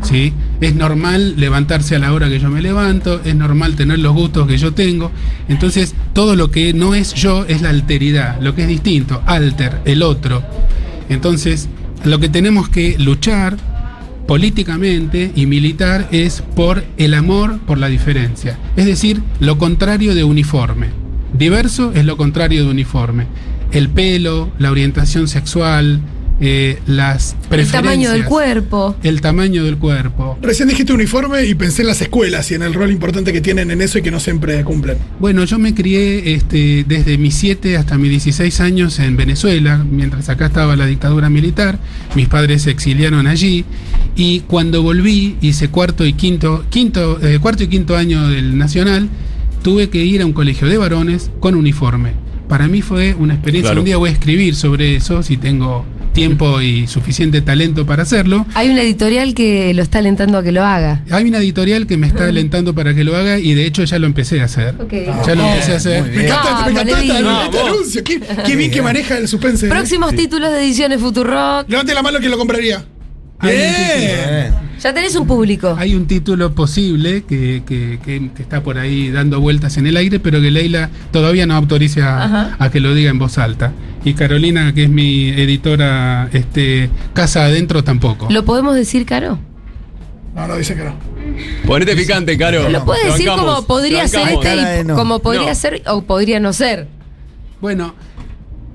¿Sí? 0.03 0.33
Es 0.61 0.75
normal 0.75 1.35
levantarse 1.37 1.95
a 1.95 1.99
la 1.99 2.13
hora 2.13 2.27
que 2.27 2.39
yo 2.39 2.49
me 2.49 2.61
levanto, 2.61 3.21
es 3.23 3.35
normal 3.35 3.75
tener 3.75 3.99
los 3.99 4.13
gustos 4.13 4.47
que 4.47 4.57
yo 4.57 4.73
tengo. 4.73 5.11
Entonces, 5.47 5.93
todo 6.13 6.35
lo 6.35 6.49
que 6.49 6.73
no 6.73 6.95
es 6.95 7.13
yo 7.13 7.45
es 7.45 7.61
la 7.61 7.69
alteridad, 7.69 8.41
lo 8.41 8.55
que 8.55 8.63
es 8.63 8.67
distinto, 8.67 9.21
alter, 9.25 9.79
el 9.85 10.01
otro. 10.01 10.43
Entonces, 11.09 11.69
lo 12.03 12.19
que 12.19 12.29
tenemos 12.29 12.69
que 12.69 12.97
luchar 12.97 13.57
políticamente 14.27 15.31
y 15.35 15.45
militar 15.45 16.07
es 16.11 16.41
por 16.55 16.83
el 16.97 17.13
amor 17.13 17.59
por 17.59 17.77
la 17.77 17.87
diferencia. 17.87 18.57
Es 18.75 18.85
decir, 18.85 19.21
lo 19.39 19.57
contrario 19.57 20.15
de 20.15 20.23
uniforme. 20.23 20.87
Diverso 21.37 21.91
es 21.93 22.05
lo 22.05 22.17
contrario 22.17 22.63
de 22.63 22.71
uniforme. 22.71 23.27
El 23.71 23.89
pelo, 23.89 24.51
la 24.57 24.71
orientación 24.71 25.27
sexual, 25.27 26.01
eh, 26.43 26.79
las 26.87 27.33
El 27.33 27.49
preferencias. 27.49 27.83
tamaño 27.83 28.11
del 28.11 28.25
cuerpo. 28.25 28.95
El 29.03 29.21
tamaño 29.21 29.63
del 29.63 29.77
cuerpo. 29.77 30.39
Recién 30.41 30.67
dijiste 30.67 30.91
uniforme 30.91 31.45
y 31.45 31.53
pensé 31.53 31.83
en 31.83 31.89
las 31.89 32.01
escuelas 32.01 32.49
y 32.49 32.55
en 32.55 32.63
el 32.63 32.73
rol 32.73 32.91
importante 32.91 33.31
que 33.31 33.41
tienen 33.41 33.69
en 33.69 33.79
eso 33.79 33.99
y 33.99 34.01
que 34.01 34.09
no 34.09 34.19
siempre 34.19 34.63
cumplen. 34.63 34.97
Bueno, 35.19 35.43
yo 35.43 35.59
me 35.59 35.75
crié 35.75 36.33
este, 36.33 36.83
desde 36.87 37.19
mis 37.19 37.35
7 37.35 37.77
hasta 37.77 37.99
mis 37.99 38.09
16 38.09 38.59
años 38.59 38.97
en 38.97 39.15
Venezuela, 39.15 39.85
mientras 39.89 40.29
acá 40.29 40.47
estaba 40.47 40.75
la 40.75 40.87
dictadura 40.87 41.29
militar. 41.29 41.77
Mis 42.15 42.27
padres 42.27 42.63
se 42.63 42.71
exiliaron 42.71 43.27
allí 43.27 43.63
y 44.15 44.39
cuando 44.41 44.81
volví, 44.81 45.37
hice 45.41 45.69
cuarto 45.69 46.05
y 46.05 46.13
quinto, 46.13 46.65
quinto, 46.69 47.19
eh, 47.21 47.37
cuarto 47.39 47.63
y 47.63 47.67
quinto 47.67 47.95
año 47.95 48.27
del 48.29 48.57
Nacional, 48.57 49.09
tuve 49.61 49.89
que 49.89 50.03
ir 50.03 50.23
a 50.23 50.25
un 50.25 50.33
colegio 50.33 50.67
de 50.67 50.77
varones 50.77 51.29
con 51.39 51.53
uniforme. 51.53 52.13
Para 52.49 52.67
mí 52.67 52.81
fue 52.81 53.13
una 53.13 53.35
experiencia. 53.35 53.69
Claro. 53.69 53.81
Un 53.81 53.85
día 53.85 53.97
voy 53.97 54.09
a 54.09 54.13
escribir 54.13 54.55
sobre 54.55 54.95
eso 54.95 55.23
si 55.23 55.37
tengo 55.37 55.85
tiempo 56.13 56.61
y 56.61 56.87
suficiente 56.87 57.41
talento 57.41 57.85
para 57.85 58.03
hacerlo. 58.03 58.45
Hay 58.53 58.69
una 58.69 58.81
editorial 58.81 59.33
que 59.33 59.73
lo 59.73 59.81
está 59.81 59.99
alentando 59.99 60.37
a 60.37 60.43
que 60.43 60.51
lo 60.51 60.63
haga. 60.63 61.03
Hay 61.09 61.25
una 61.25 61.39
editorial 61.39 61.87
que 61.87 61.97
me 61.97 62.07
está 62.07 62.25
alentando 62.25 62.73
para 62.75 62.93
que 62.93 63.03
lo 63.03 63.15
haga 63.15 63.39
y 63.39 63.53
de 63.53 63.65
hecho 63.65 63.83
ya 63.83 63.99
lo 63.99 64.07
empecé 64.07 64.41
a 64.41 64.45
hacer. 64.45 64.75
Ok. 64.79 64.93
Ya 65.25 65.35
lo 65.35 65.47
empecé 65.47 65.73
a 65.73 65.75
hacer. 65.77 66.03
Me 66.03 66.25
encanta, 66.25 66.65
me 66.65 66.71
encanta 66.71 66.99
este, 66.99 67.05
este 67.05 67.59
anuncio. 67.59 68.03
Qué, 68.03 68.21
qué 68.45 68.55
bien 68.55 68.71
que 68.71 68.81
maneja 68.81 69.17
el 69.17 69.27
suspense. 69.27 69.67
¿eh? 69.67 69.69
Próximos 69.69 70.15
títulos 70.15 70.51
de 70.51 70.63
ediciones 70.63 70.99
Futurock. 70.99 71.69
Levante 71.69 71.93
la 71.93 72.01
mano 72.01 72.19
que 72.19 72.29
lo 72.29 72.37
compraría. 72.37 72.83
Bien. 73.41 74.70
Ya 74.81 74.93
tenés 74.93 75.15
un 75.15 75.27
público. 75.27 75.75
Hay 75.77 75.93
un 75.93 76.07
título 76.07 76.55
posible 76.55 77.23
que, 77.23 77.61
que- 77.67 77.99
que- 78.03 78.31
que 78.35 78.41
está 78.41 78.63
por 78.63 78.77
ahí 78.79 79.11
dando 79.11 79.39
vueltas 79.39 79.77
en 79.77 79.85
el 79.85 79.95
aire, 79.97 80.19
pero 80.19 80.41
que 80.41 80.49
Leila 80.49 80.89
todavía 81.11 81.45
no 81.45 81.53
autoriza 81.55 82.23
Ajá. 82.23 82.55
a, 82.57 82.71
que 82.71 82.79
lo 82.79 82.93
diga 82.95 83.11
en 83.11 83.19
voz 83.19 83.37
alta. 83.37 83.73
Y 84.03 84.13
Carolina, 84.15 84.73
que 84.73 84.85
es 84.85 84.89
mi 84.89 85.29
editora 85.29 86.29
este, 86.33 86.89
casa 87.13 87.45
adentro, 87.45 87.83
tampoco. 87.83 88.27
¿Lo 88.31 88.43
podemos 88.43 88.75
decir, 88.75 89.05
Caro? 89.05 89.37
No, 90.35 90.47
no, 90.47 90.55
dice 90.55 90.75
que 90.75 90.83
no. 90.85 90.95
Ponete 91.67 91.95
picante, 91.95 92.35
Caro. 92.37 92.67
Lo 92.69 92.83
puedes 92.83 93.03
Te 93.03 93.11
decir 93.11 93.27
bancamos, 93.27 93.53
como 93.55 93.67
podría 93.67 94.07
ser 94.07 94.29
este 94.29 94.81
y 94.81 94.83
no. 94.85 94.95
como 94.95 95.19
podría 95.19 95.49
No. 95.49 95.55
ser 95.55 95.83
o 95.87 96.01
podría 96.03 96.39
no 96.39 96.53
ser. 96.53 96.87
Bueno, 97.59 97.93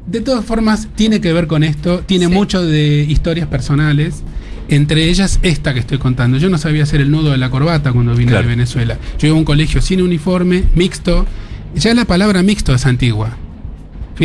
de 0.07 0.21
todas 0.21 0.45
formas, 0.45 0.87
tiene 0.95 1.21
que 1.21 1.33
ver 1.33 1.49
con 1.49 1.65
esto, 1.65 2.01
tiene 2.07 2.27
Sí. 2.27 2.33
mucho 2.33 2.63
de 2.63 3.05
historias 3.09 3.49
personales, 3.49 4.23
entre 4.69 5.09
ellas 5.09 5.39
esta 5.43 5.75
que 5.75 5.81
estoy 5.81 5.99
contando. 5.99 6.39
Yo 6.39 6.49
no 6.49 6.59
sabía 6.59 6.83
hacer 6.83 7.01
el 7.01 7.11
nudo 7.11 7.31
de 7.31 7.39
la 7.39 7.51
corbata 7.51 7.93
cuando 7.93 8.15
vine 8.15 8.33
Claro. 8.33 8.49
de 8.49 8.55
Venezuela. 8.55 8.99
Yo 9.19 9.29
iba 9.29 9.37
a 9.37 9.39
un 9.39 9.45
colegio 9.45 9.81
sin 9.81 10.03
uniforme, 10.03 10.65
mixto. 10.75 11.27
Ya 11.75 11.95
la 11.95 12.05
palabra 12.05 12.43
mixto 12.43 12.75
es 12.75 12.87
antigua. 12.87 13.37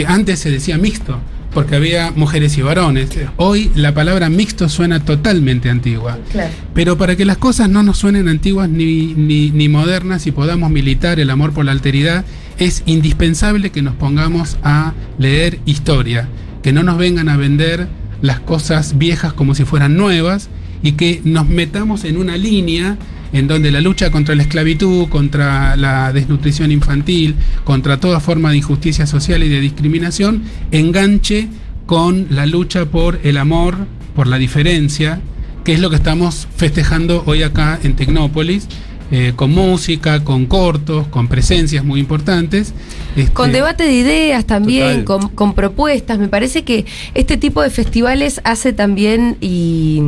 Antes 0.08 0.40
se 0.40 0.50
decía 0.50 0.78
mixto, 0.78 1.20
porque 1.54 1.76
había 1.76 2.12
mujeres 2.16 2.58
y 2.58 2.62
varones. 2.62 3.10
Hoy 3.36 3.70
la 3.76 3.94
palabra 3.94 4.30
mixto 4.30 4.70
suena 4.70 5.02
totalmente 5.04 5.70
antigua. 5.70 6.18
Claro. 6.32 6.54
Pero 6.74 6.98
para 6.98 7.16
que 7.18 7.26
las 7.26 7.38
cosas 7.38 7.70
no 7.70 7.84
nos 7.84 7.98
suenen 7.98 8.30
antiguas 8.30 8.70
ni, 8.70 9.14
ni, 9.16 9.52
ni 9.52 9.68
modernas 9.68 10.28
y 10.28 10.32
podamos 10.32 10.72
militar 10.72 11.20
el 11.20 11.30
amor 11.30 11.52
por 11.52 11.66
la 11.66 11.74
alteridad, 11.74 12.24
es 12.58 12.84
indispensable 12.86 13.70
que 13.72 13.82
nos 13.82 13.96
pongamos 13.96 14.58
a 14.64 14.94
leer 15.18 15.60
historia, 15.66 16.30
que 16.64 16.72
no 16.72 16.84
nos 16.84 16.98
vengan 16.98 17.28
a 17.28 17.36
vender 17.36 17.88
las 18.22 18.40
cosas 18.40 18.98
viejas 18.98 19.34
como 19.34 19.56
si 19.56 19.66
fueran 19.66 19.98
nuevas 19.98 20.50
y 20.84 20.94
que 20.94 21.22
nos 21.24 21.48
metamos 21.48 22.04
en 22.04 22.18
una 22.18 22.38
línea 22.38 22.98
en 23.34 23.48
donde 23.48 23.72
la 23.72 23.82
lucha 23.82 24.12
contra 24.12 24.36
la 24.36 24.44
esclavitud, 24.44 25.08
contra 25.08 25.76
la 25.78 26.12
desnutrición 26.12 26.72
infantil, 26.72 27.36
contra 27.64 28.00
toda 28.00 28.20
forma 28.20 28.52
de 28.52 28.58
injusticia 28.58 29.08
social 29.08 29.44
y 29.44 29.50
de 29.50 29.62
discriminación, 29.62 30.44
enganche 30.72 31.48
con 31.86 32.28
la 32.30 32.46
lucha 32.46 32.86
por 32.86 33.20
el 33.24 33.38
amor, 33.38 33.76
por 34.16 34.28
la 34.28 34.38
diferencia, 34.38 35.22
que 35.64 35.74
es 35.74 35.80
lo 35.80 35.90
que 35.90 35.96
estamos 35.96 36.48
festejando 36.56 37.24
hoy 37.26 37.44
acá 37.44 37.80
en 37.84 37.96
Tecnópolis. 37.96 38.68
Eh, 39.12 39.34
con 39.36 39.52
música, 39.52 40.24
con 40.24 40.46
cortos, 40.46 41.08
con 41.08 41.28
presencias 41.28 41.84
muy 41.84 42.00
importantes. 42.00 42.74
Este, 43.16 43.34
Con 43.34 43.52
debate 43.52 43.84
de 43.84 43.92
ideas 43.92 44.46
también, 44.46 45.04
con, 45.04 45.28
con 45.30 45.54
propuestas. 45.54 46.18
Me 46.18 46.30
parece 46.30 46.64
que 46.64 46.86
este 47.14 47.36
tipo 47.36 47.62
de 47.62 47.70
festivales 47.70 48.40
hace 48.46 48.72
también 48.72 49.38
y 49.42 50.04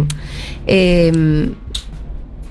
eh, 0.67 1.51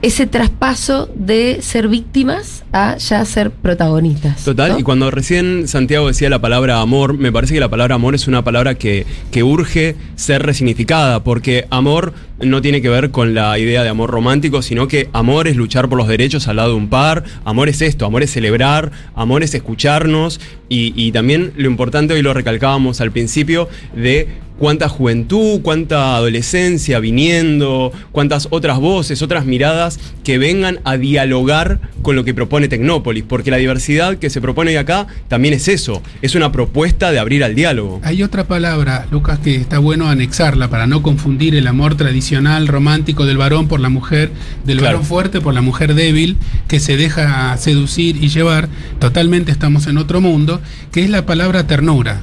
ese 0.03 0.27
traspaso 0.27 1.09
de 1.15 1.63
ser 1.63 1.87
víctimas 1.87 2.65
a 2.73 2.97
ya 2.97 3.25
ser 3.25 3.53
protagonistas. 3.53 4.45
Total, 4.45 4.73
¿no? 4.73 4.79
y 4.81 4.83
cuando 4.83 5.11
recién 5.13 5.69
Santiago 5.69 6.09
decía 6.09 6.29
la 6.29 6.41
palabra 6.41 6.81
amor, 6.81 7.17
me 7.17 7.31
parece 7.31 7.55
que 7.55 7.61
la 7.61 7.69
palabra 7.69 7.95
amor 7.95 8.17
es 8.17 8.27
una 8.27 8.43
palabra 8.43 8.75
que, 8.75 9.07
que 9.31 9.45
urge 9.45 9.95
ser 10.17 10.43
resignificada, 10.43 11.23
porque 11.23 11.67
amor 11.71 12.15
no 12.41 12.61
tiene 12.61 12.83
que 12.83 12.89
ver 12.89 13.13
con 13.13 13.33
la 13.35 13.57
idea 13.61 13.85
de 13.85 13.89
amor 13.91 14.11
romántico, 14.11 14.61
sino 14.61 14.89
que 14.89 15.09
amor 15.13 15.47
es 15.47 15.55
luchar 15.55 15.89
por 15.89 15.99
los 15.99 16.09
derechos 16.09 16.49
al 16.49 16.57
lado 16.57 16.71
de 16.71 16.77
un 16.77 16.89
par, 16.89 17.23
amor 17.45 17.69
es 17.69 17.81
esto, 17.81 18.05
amor 18.05 18.25
es 18.25 18.33
celebrar, 18.33 18.91
amor 19.15 19.45
es 19.45 19.55
escucharnos, 19.55 20.41
y, 20.69 20.93
y 20.97 21.13
también 21.13 21.53
lo 21.57 21.69
importante, 21.69 22.15
hoy 22.15 22.23
lo 22.23 22.35
recalcábamos 22.35 23.01
al 23.01 23.13
principio, 23.13 23.69
de 23.95 24.27
cuánta 24.63 24.89
juventud, 24.89 25.61
cuánta 25.61 26.15
adolescencia 26.15 27.01
viniendo, 27.01 27.91
cuántas 28.13 28.47
otras 28.51 28.79
voces, 28.79 29.21
otras 29.21 29.45
miradas 29.45 29.99
que 30.23 30.39
vengan 30.39 30.79
a 30.85 30.97
dialogar 30.97 31.81
con 32.03 32.15
lo 32.15 32.23
que 32.23 32.33
propone 32.33 32.69
Tecnópolis, 32.69 33.25
porque 33.27 33.51
la 33.51 33.57
diversidad 33.57 34.19
que 34.19 34.31
se 34.31 34.41
propone 34.41 34.79
acá 34.79 35.09
también 35.27 35.53
es 35.53 35.67
eso, 35.67 36.01
es 36.23 36.37
una 36.37 36.53
propuesta 36.53 37.11
de 37.11 37.19
abrir 37.19 37.43
al 37.43 37.57
diálogo. 37.57 38.01
Hay 38.05 38.23
otra 38.23 38.45
palabra, 38.45 39.09
Lucas, 39.11 39.41
que 39.41 39.57
está 39.57 39.81
bueno 39.81 40.09
anexarla 40.09 40.71
para 40.71 40.87
no 40.87 41.03
confundir 41.03 41.57
el 41.57 41.67
amor 41.67 41.97
tradicional, 41.97 42.69
romántico 42.69 43.27
del 43.27 43.39
varón 43.39 43.67
por 43.67 43.81
la 43.81 43.89
mujer, 43.89 44.31
del 44.65 44.79
Claro. 44.79 44.99
varón 44.99 45.09
fuerte 45.09 45.41
por 45.41 45.55
la 45.55 45.61
mujer 45.61 45.95
débil, 45.95 46.37
que 46.69 46.79
se 46.79 46.97
deja 46.97 47.57
seducir 47.57 48.23
y 48.23 48.29
llevar. 48.29 48.69
Totalmente 49.01 49.51
estamos 49.51 49.89
en 49.89 49.99
otro 49.99 50.21
mundo, 50.21 50.61
que 50.93 51.03
es 51.03 51.11
la 51.11 51.27
palabra 51.27 51.67
ternura. 51.67 52.23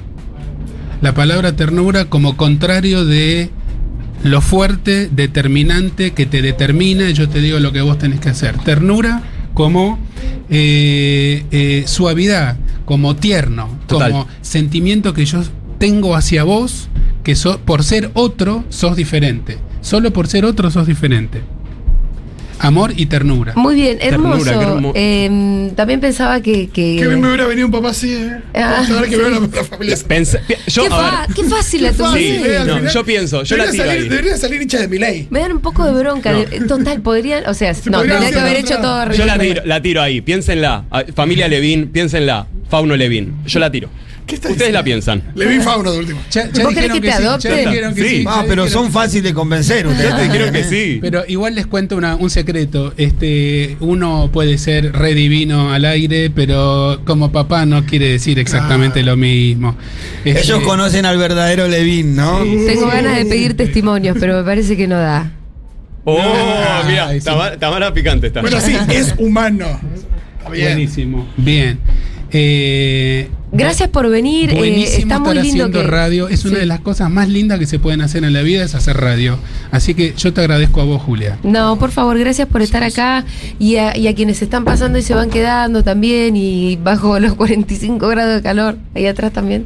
La 1.02 1.14
palabra 1.14 1.56
ternura 1.56 2.06
como 2.06 2.36
contrario 2.36 3.06
de 3.06 3.50
lo 4.24 4.42
fuerte, 4.42 5.10
determinante, 5.12 6.12
que 6.12 6.26
te 6.26 6.42
determina, 6.42 7.10
y 7.10 7.14
yo 7.14 7.30
te 7.30 7.40
digo 7.40 7.60
lo 7.60 7.72
que 7.72 7.82
vos 7.82 7.98
tenés 7.98 8.20
que 8.20 8.30
hacer. 8.30 8.58
Ternura 8.60 9.24
como 9.54 9.98
eh, 10.50 11.46
eh, 11.52 11.84
suavidad, 11.88 12.58
como 12.86 13.16
tierno, 13.16 13.70
Total. 13.88 14.12
como 14.12 14.28
sentimiento 14.42 15.14
que 15.14 15.26
yo 15.26 15.42
tengo 15.78 16.16
hacia 16.16 16.44
vos, 16.44 16.90
que 17.24 17.36
so- 17.36 17.60
por 17.60 17.84
ser 17.84 18.12
otro 18.14 18.66
sos 18.70 18.98
diferente. 18.98 19.58
Solo 19.82 20.12
por 20.12 20.28
ser 20.28 20.44
otro 20.44 20.70
sos 20.70 20.86
diferente. 20.88 21.42
Amor 22.60 22.94
y 22.96 23.06
ternura. 23.06 23.54
Muy 23.56 23.76
bien, 23.76 23.98
Ternura, 24.00 24.32
hermoso. 24.38 24.60
qué 24.60 24.66
hermo- 24.66 24.92
Eh, 24.96 25.72
también 25.76 26.00
pensaba 26.00 26.42
que. 26.42 26.68
que 26.70 26.98
Que 26.98 27.08
bien 27.08 27.22
me 27.22 27.28
hubiera 27.28 27.46
venido 27.48 27.68
un 27.68 27.72
papá 27.72 27.90
así, 27.90 28.14
¿eh? 28.14 28.38
Ah, 28.54 28.84
Vamos 28.84 28.90
a 28.92 29.02
ver 29.02 29.10
que 29.10 29.16
sí. 29.16 29.22
veo 29.22 29.30
la, 29.30 29.40
la 29.40 29.64
familia. 29.64 29.96
Pensa- 30.08 30.40
yo, 30.68 30.82
qué, 30.84 30.88
a 30.88 30.92
fa- 30.92 31.26
ver, 31.28 31.36
qué 31.36 31.44
fácil 31.46 31.84
la 31.84 31.94
fácil, 31.94 32.36
tomé. 32.38 32.56
¿eh? 32.56 32.60
No, 32.66 32.90
yo 32.92 33.06
pienso, 33.06 33.44
yo 33.44 33.58
la 33.58 33.66
debería 33.66 33.84
tiro 33.84 33.86
salir, 33.94 34.04
ahí. 34.04 34.10
Debería 34.10 34.38
salir 34.38 34.62
hincha 34.62 34.80
de 34.80 34.88
mi 34.88 34.98
ley. 35.00 35.28
Me 35.30 35.40
dan 35.40 35.54
un 35.54 35.62
poco 35.62 35.86
de 35.86 35.94
bronca. 35.94 36.32
No. 36.34 36.40
de- 36.40 36.60
Total, 36.68 37.02
podrían. 37.02 37.48
O 37.48 37.54
sea, 37.54 37.74
Se 37.74 37.90
no, 37.90 38.00
tendría 38.02 38.30
que 38.30 38.40
haber 38.40 38.58
otra. 38.58 38.60
hecho 38.60 38.82
todo 38.82 39.12
Yo 39.14 39.26
la 39.26 39.38
tiro, 39.40 39.62
la 39.66 39.82
tiro 39.82 40.02
ahí, 40.02 40.22
piénsenla. 40.22 40.86
Ah, 40.92 41.04
Familia 41.16 41.48
Levín, 41.48 41.88
piénsenla. 41.90 42.48
Fauno 42.70 42.96
Levín, 42.96 43.34
yo 43.48 43.60
la 43.60 43.72
tiro. 43.72 43.90
¿Qué 44.30 44.36
está 44.36 44.50
Ustedes 44.50 44.72
la 44.72 44.84
piensan. 44.84 45.24
Le 45.34 45.48
vi 45.48 45.60
fauno 45.60 45.92
de 45.92 45.98
último. 46.00 46.22
Ya- 46.30 46.52
ya 46.52 46.64
¿Vos 46.64 46.74
querés 46.74 46.94
dijeron 46.94 46.94
que 46.94 47.02
te 47.02 47.08
sí, 47.18 47.24
ya 47.24 47.30
adopte? 47.30 47.56
dijeron 47.68 47.96
que 47.96 48.02
Sí. 48.04 48.10
sí, 48.10 48.26
Ah, 48.28 48.42
ya 48.44 48.48
pero 48.48 48.64
dijeron 48.66 48.84
son 48.84 48.92
fáciles 48.92 49.24
de 49.24 49.34
convencer 49.34 49.88
ustedes. 49.88 50.10
Yo 50.12 50.16
te 50.18 50.30
creo 50.30 50.52
que 50.52 50.64
sí. 50.64 51.00
Pero 51.02 51.24
igual 51.28 51.56
les 51.56 51.66
cuento 51.66 51.98
una- 51.98 52.16
un 52.16 52.30
secreto. 52.30 52.94
Este, 52.98 53.76
uno 53.80 54.30
puede 54.32 54.58
ser 54.60 54.92
re 54.94 55.16
divino 55.16 55.74
al 55.74 55.86
aire, 55.86 56.30
pero 56.30 57.02
como 57.06 57.32
papá 57.32 57.66
no 57.66 57.86
quiere 57.86 58.08
decir 58.10 58.38
exactamente 58.38 59.02
lo 59.02 59.18
mismo. 59.18 59.76
Este, 60.24 60.42
Ellos 60.42 60.62
conocen 60.64 61.06
al 61.08 61.18
verdadero 61.18 61.68
Levín, 61.68 62.16
¿no? 62.16 62.40
Tengo 62.40 62.86
ganas 62.88 63.18
de 63.18 63.26
pedir 63.26 63.58
testimonios, 63.58 64.16
pero 64.20 64.38
me 64.38 64.44
parece 64.44 64.78
que 64.78 64.88
no 64.88 64.98
da. 65.00 65.32
Oh, 66.06 66.20
Ah, 66.22 66.84
mira, 66.88 67.08
ay, 67.08 67.20
Tamara 67.60 67.94
picante 67.94 68.28
está. 68.28 68.42
Bueno, 68.42 68.62
sí, 68.62 68.76
es 68.90 69.14
humano. 69.18 69.66
Está 70.38 70.50
bien. 70.52 70.66
Buenísimo. 70.74 71.28
Bien. 71.36 71.80
Eh, 72.32 73.28
Gracias 73.52 73.90
por 73.90 74.08
venir. 74.10 74.52
eh, 74.52 74.58
Buenísimo 74.58 74.98
está 75.00 75.20
muy 75.20 75.30
estar 75.30 75.44
lindo 75.44 75.64
haciendo 75.66 75.82
que. 75.82 75.88
radio. 75.88 76.28
Es 76.30 76.46
una 76.46 76.60
de 76.60 76.66
las 76.66 76.82
cosas 76.82 77.10
más 77.10 77.30
lindas 77.30 77.58
que 77.60 77.66
se 77.66 77.80
pueden 77.80 78.02
hacer 78.02 78.24
en 78.24 78.34
la 78.34 78.42
vida 78.42 78.64
es 78.64 78.76
hacer 78.76 78.98
radio. 78.98 79.40
Así 79.72 79.94
que 79.96 80.14
yo 80.16 80.34
te 80.34 80.42
agradezco 80.42 80.82
a 80.82 80.84
vos, 80.84 81.02
Julia. 81.02 81.40
No, 81.44 81.78
por 81.80 81.92
favor, 81.92 82.18
gracias 82.20 82.48
por 82.48 82.62
estar 82.62 82.84
acá 82.84 83.26
y 83.58 83.78
a, 83.78 83.98
y 83.98 84.08
a 84.08 84.14
quienes 84.16 84.42
están 84.42 84.66
pasando 84.66 85.00
y 85.00 85.02
se 85.02 85.14
van 85.16 85.30
quedando 85.30 85.84
también 85.84 86.36
y 86.38 86.76
bajo 86.78 87.20
los 87.20 87.34
45 87.36 88.08
grados 88.08 88.36
de 88.36 88.42
calor, 88.44 88.78
ahí 88.94 89.08
atrás 89.08 89.34
también, 89.34 89.66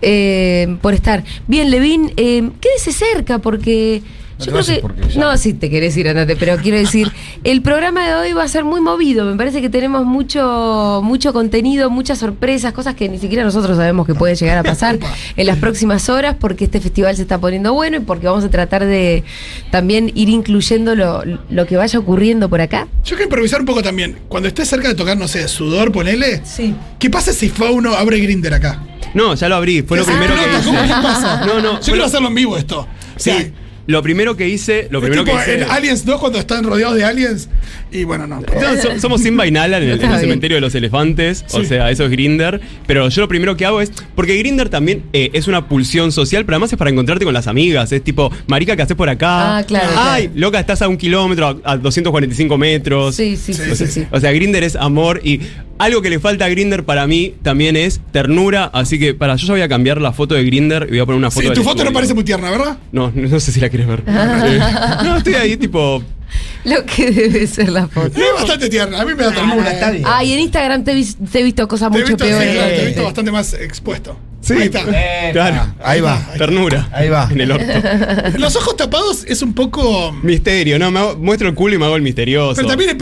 eh, 0.00 0.76
por 0.80 0.94
estar. 0.94 1.22
Bien, 1.46 1.70
Levin, 1.70 2.12
eh, 2.16 2.50
quédese 2.60 2.92
cerca 2.92 3.38
porque... 3.38 4.02
No 4.50 4.60
Yo 4.60 4.64
te 4.64 4.64
creo 4.64 4.76
que. 4.76 4.82
porque 4.82 5.14
ya- 5.14 5.20
No, 5.20 5.36
sí, 5.36 5.54
te 5.54 5.70
querés 5.70 5.96
ir, 5.96 6.08
andate, 6.08 6.36
pero 6.36 6.56
quiero 6.58 6.78
decir, 6.78 7.10
el 7.44 7.62
programa 7.62 8.06
de 8.06 8.14
hoy 8.14 8.32
va 8.32 8.42
a 8.44 8.48
ser 8.48 8.64
muy 8.64 8.80
movido. 8.80 9.24
Me 9.24 9.36
parece 9.36 9.60
que 9.60 9.68
tenemos 9.70 10.04
mucho, 10.04 11.00
mucho 11.04 11.32
contenido, 11.32 11.90
muchas 11.90 12.18
sorpresas, 12.18 12.72
cosas 12.72 12.94
que 12.94 13.08
ni 13.08 13.18
siquiera 13.18 13.44
nosotros 13.44 13.76
sabemos 13.76 14.06
que 14.06 14.14
puede 14.14 14.34
llegar 14.34 14.58
a 14.58 14.62
pasar 14.62 14.98
en 15.36 15.46
las 15.46 15.58
próximas 15.58 16.08
horas, 16.08 16.36
porque 16.38 16.64
este 16.64 16.80
festival 16.80 17.14
se 17.16 17.22
está 17.22 17.38
poniendo 17.38 17.72
bueno 17.72 17.96
y 17.98 18.00
porque 18.00 18.26
vamos 18.26 18.44
a 18.44 18.50
tratar 18.50 18.84
de 18.86 19.22
también 19.70 20.10
ir 20.14 20.28
incluyendo 20.28 20.94
lo, 20.94 21.22
lo 21.48 21.66
que 21.66 21.76
vaya 21.76 21.98
ocurriendo 21.98 22.48
por 22.48 22.60
acá. 22.60 22.88
Yo 23.04 23.10
quiero 23.16 23.24
improvisar 23.24 23.60
un 23.60 23.66
poco 23.66 23.82
también. 23.82 24.18
Cuando 24.28 24.48
estés 24.48 24.68
cerca 24.68 24.88
de 24.88 24.94
tocar, 24.94 25.16
no 25.16 25.28
sé, 25.28 25.46
sudor, 25.48 25.92
ponele. 25.92 26.42
Sí. 26.44 26.74
¿Qué 26.98 27.10
pasa 27.10 27.32
si 27.32 27.48
Fauno 27.48 27.94
abre 27.94 28.18
Grinder 28.20 28.54
acá? 28.54 28.82
No, 29.14 29.34
ya 29.34 29.48
lo 29.48 29.56
abrí, 29.56 29.82
fue 29.82 29.98
lo 29.98 30.04
¿Qué 30.06 30.12
primero 30.12 30.34
que 30.34 30.40
hice. 30.40 30.64
¿Cómo 30.64 31.02
pasa? 31.02 31.44
No, 31.46 31.60
no, 31.60 31.72
Yo 31.74 31.80
quiero 31.80 31.98
lo- 31.98 32.04
hacerlo 32.06 32.28
en 32.28 32.34
vivo 32.34 32.56
esto. 32.56 32.80
O 32.80 33.18
sea, 33.18 33.40
Sí, 33.40 33.52
lo 33.86 34.02
primero 34.02 34.36
que 34.36 34.48
hice, 34.48 34.88
lo 34.90 34.98
es 34.98 35.04
primero 35.04 35.24
tipo 35.24 35.36
que 35.36 35.42
hice. 35.42 35.62
en 35.62 35.70
Aliens 35.70 36.04
2 36.04 36.20
cuando 36.20 36.38
están 36.38 36.64
rodeados 36.64 36.96
de 36.96 37.04
aliens. 37.04 37.48
Y 37.90 38.04
bueno, 38.04 38.26
no. 38.26 38.40
No, 38.40 38.82
so- 38.82 38.98
somos 39.00 39.20
Simba 39.22 39.46
y 39.46 39.50
Nala 39.50 39.78
en 39.78 39.84
el, 39.84 40.00
en 40.00 40.12
el 40.12 40.20
cementerio 40.20 40.56
de 40.56 40.60
los 40.60 40.74
elefantes, 40.74 41.44
o 41.52 41.64
sea, 41.64 41.90
eso 41.90 42.04
es 42.04 42.10
Grinder. 42.10 42.60
Pero 42.86 43.08
yo 43.08 43.20
lo 43.22 43.28
primero 43.28 43.56
que 43.56 43.66
hago 43.66 43.80
es. 43.80 43.92
Porque 44.14 44.36
Grinder 44.38 44.68
también 44.68 45.02
eh, 45.12 45.30
es 45.32 45.48
una 45.48 45.68
pulsión 45.68 46.12
social, 46.12 46.44
pero 46.44 46.56
además 46.56 46.72
es 46.72 46.78
para 46.78 46.90
encontrarte 46.90 47.24
con 47.24 47.34
las 47.34 47.46
amigas. 47.46 47.90
Es 47.92 48.02
tipo, 48.02 48.30
Marica, 48.46 48.76
¿qué 48.76 48.82
haces 48.82 48.96
por 48.96 49.08
acá? 49.08 49.58
Ah, 49.58 49.62
claro, 49.64 49.88
Ay, 49.96 50.24
claro. 50.28 50.40
loca, 50.40 50.60
estás 50.60 50.80
a 50.82 50.88
un 50.88 50.96
kilómetro, 50.96 51.60
a, 51.64 51.72
a 51.72 51.76
245 51.76 52.56
metros. 52.58 53.14
Sí, 53.16 53.36
sí, 53.36 53.52
sí, 53.52 53.74
sí, 53.74 53.86
sí. 53.86 54.06
O 54.10 54.20
sea, 54.20 54.32
Grinder 54.32 54.62
es 54.64 54.76
amor 54.76 55.20
y 55.24 55.40
algo 55.84 56.02
que 56.02 56.10
le 56.10 56.20
falta 56.20 56.44
a 56.44 56.48
Grinder 56.48 56.84
para 56.84 57.06
mí 57.06 57.34
también 57.42 57.76
es 57.76 58.00
ternura. 58.12 58.64
Así 58.72 58.98
que 58.98 59.14
para 59.14 59.36
yo 59.36 59.46
ya 59.46 59.52
voy 59.54 59.62
a 59.62 59.68
cambiar 59.68 60.00
la 60.00 60.12
foto 60.12 60.34
de 60.34 60.44
Grinder 60.44 60.84
y 60.88 60.90
voy 60.92 61.00
a 61.00 61.06
poner 61.06 61.18
una 61.18 61.30
foto 61.30 61.48
Sí, 61.48 61.54
tu 61.54 61.62
foto 61.62 61.84
no 61.84 61.92
parece 61.92 62.14
muy 62.14 62.24
tierna, 62.24 62.50
¿verdad? 62.50 62.78
No, 62.92 63.10
no 63.14 63.40
sé 63.40 63.52
si 63.52 63.60
la 63.60 63.68
quieres 63.68 63.86
ver. 63.88 64.02
Eh, 64.12 64.58
no, 65.04 65.16
estoy 65.16 65.34
ahí 65.34 65.56
tipo. 65.56 66.02
Lo 66.64 66.84
que 66.86 67.10
debe 67.10 67.46
ser 67.46 67.68
la 67.70 67.86
foto. 67.88 68.18
Es 68.20 68.32
bastante 68.34 68.68
tierna. 68.70 69.00
A 69.00 69.04
mí 69.04 69.14
me 69.14 69.22
da 69.24 69.32
ternura. 69.32 69.70
está 69.72 69.90
bien. 69.90 70.04
Ay, 70.06 70.32
en 70.32 70.38
Instagram 70.40 70.84
te, 70.84 70.92
he 70.92 70.94
vis- 70.94 71.16
te 71.30 71.40
he 71.40 71.42
visto 71.42 71.66
cosas 71.68 71.90
Te 71.90 71.98
mucho 71.98 72.12
visto, 72.12 72.24
sí, 72.24 72.30
peores. 72.30 72.54
te 72.76 72.82
he 72.82 72.86
visto 72.86 73.02
bastante 73.04 73.30
más 73.32 73.52
expuesto. 73.54 74.16
Sí. 74.42 74.54
Ahí 74.54 74.62
está. 74.64 74.84
Claro. 75.32 75.74
Ahí 75.82 76.00
va. 76.00 76.20
Ternura. 76.36 76.88
Ahí 76.92 77.08
va. 77.08 77.28
En 77.30 77.40
el 77.40 77.52
orto. 77.52 77.64
Los 78.38 78.56
ojos 78.56 78.76
tapados 78.76 79.24
es 79.26 79.40
un 79.40 79.54
poco. 79.54 80.12
Misterio, 80.22 80.78
no, 80.80 80.90
me 80.90 80.98
hago- 80.98 81.16
muestro 81.16 81.48
el 81.48 81.54
culo 81.54 81.76
y 81.76 81.78
me 81.78 81.84
hago 81.84 81.94
el 81.96 82.02
misterioso. 82.02 82.56
Pero 82.56 82.66
también 82.68 82.90
es, 82.90 82.98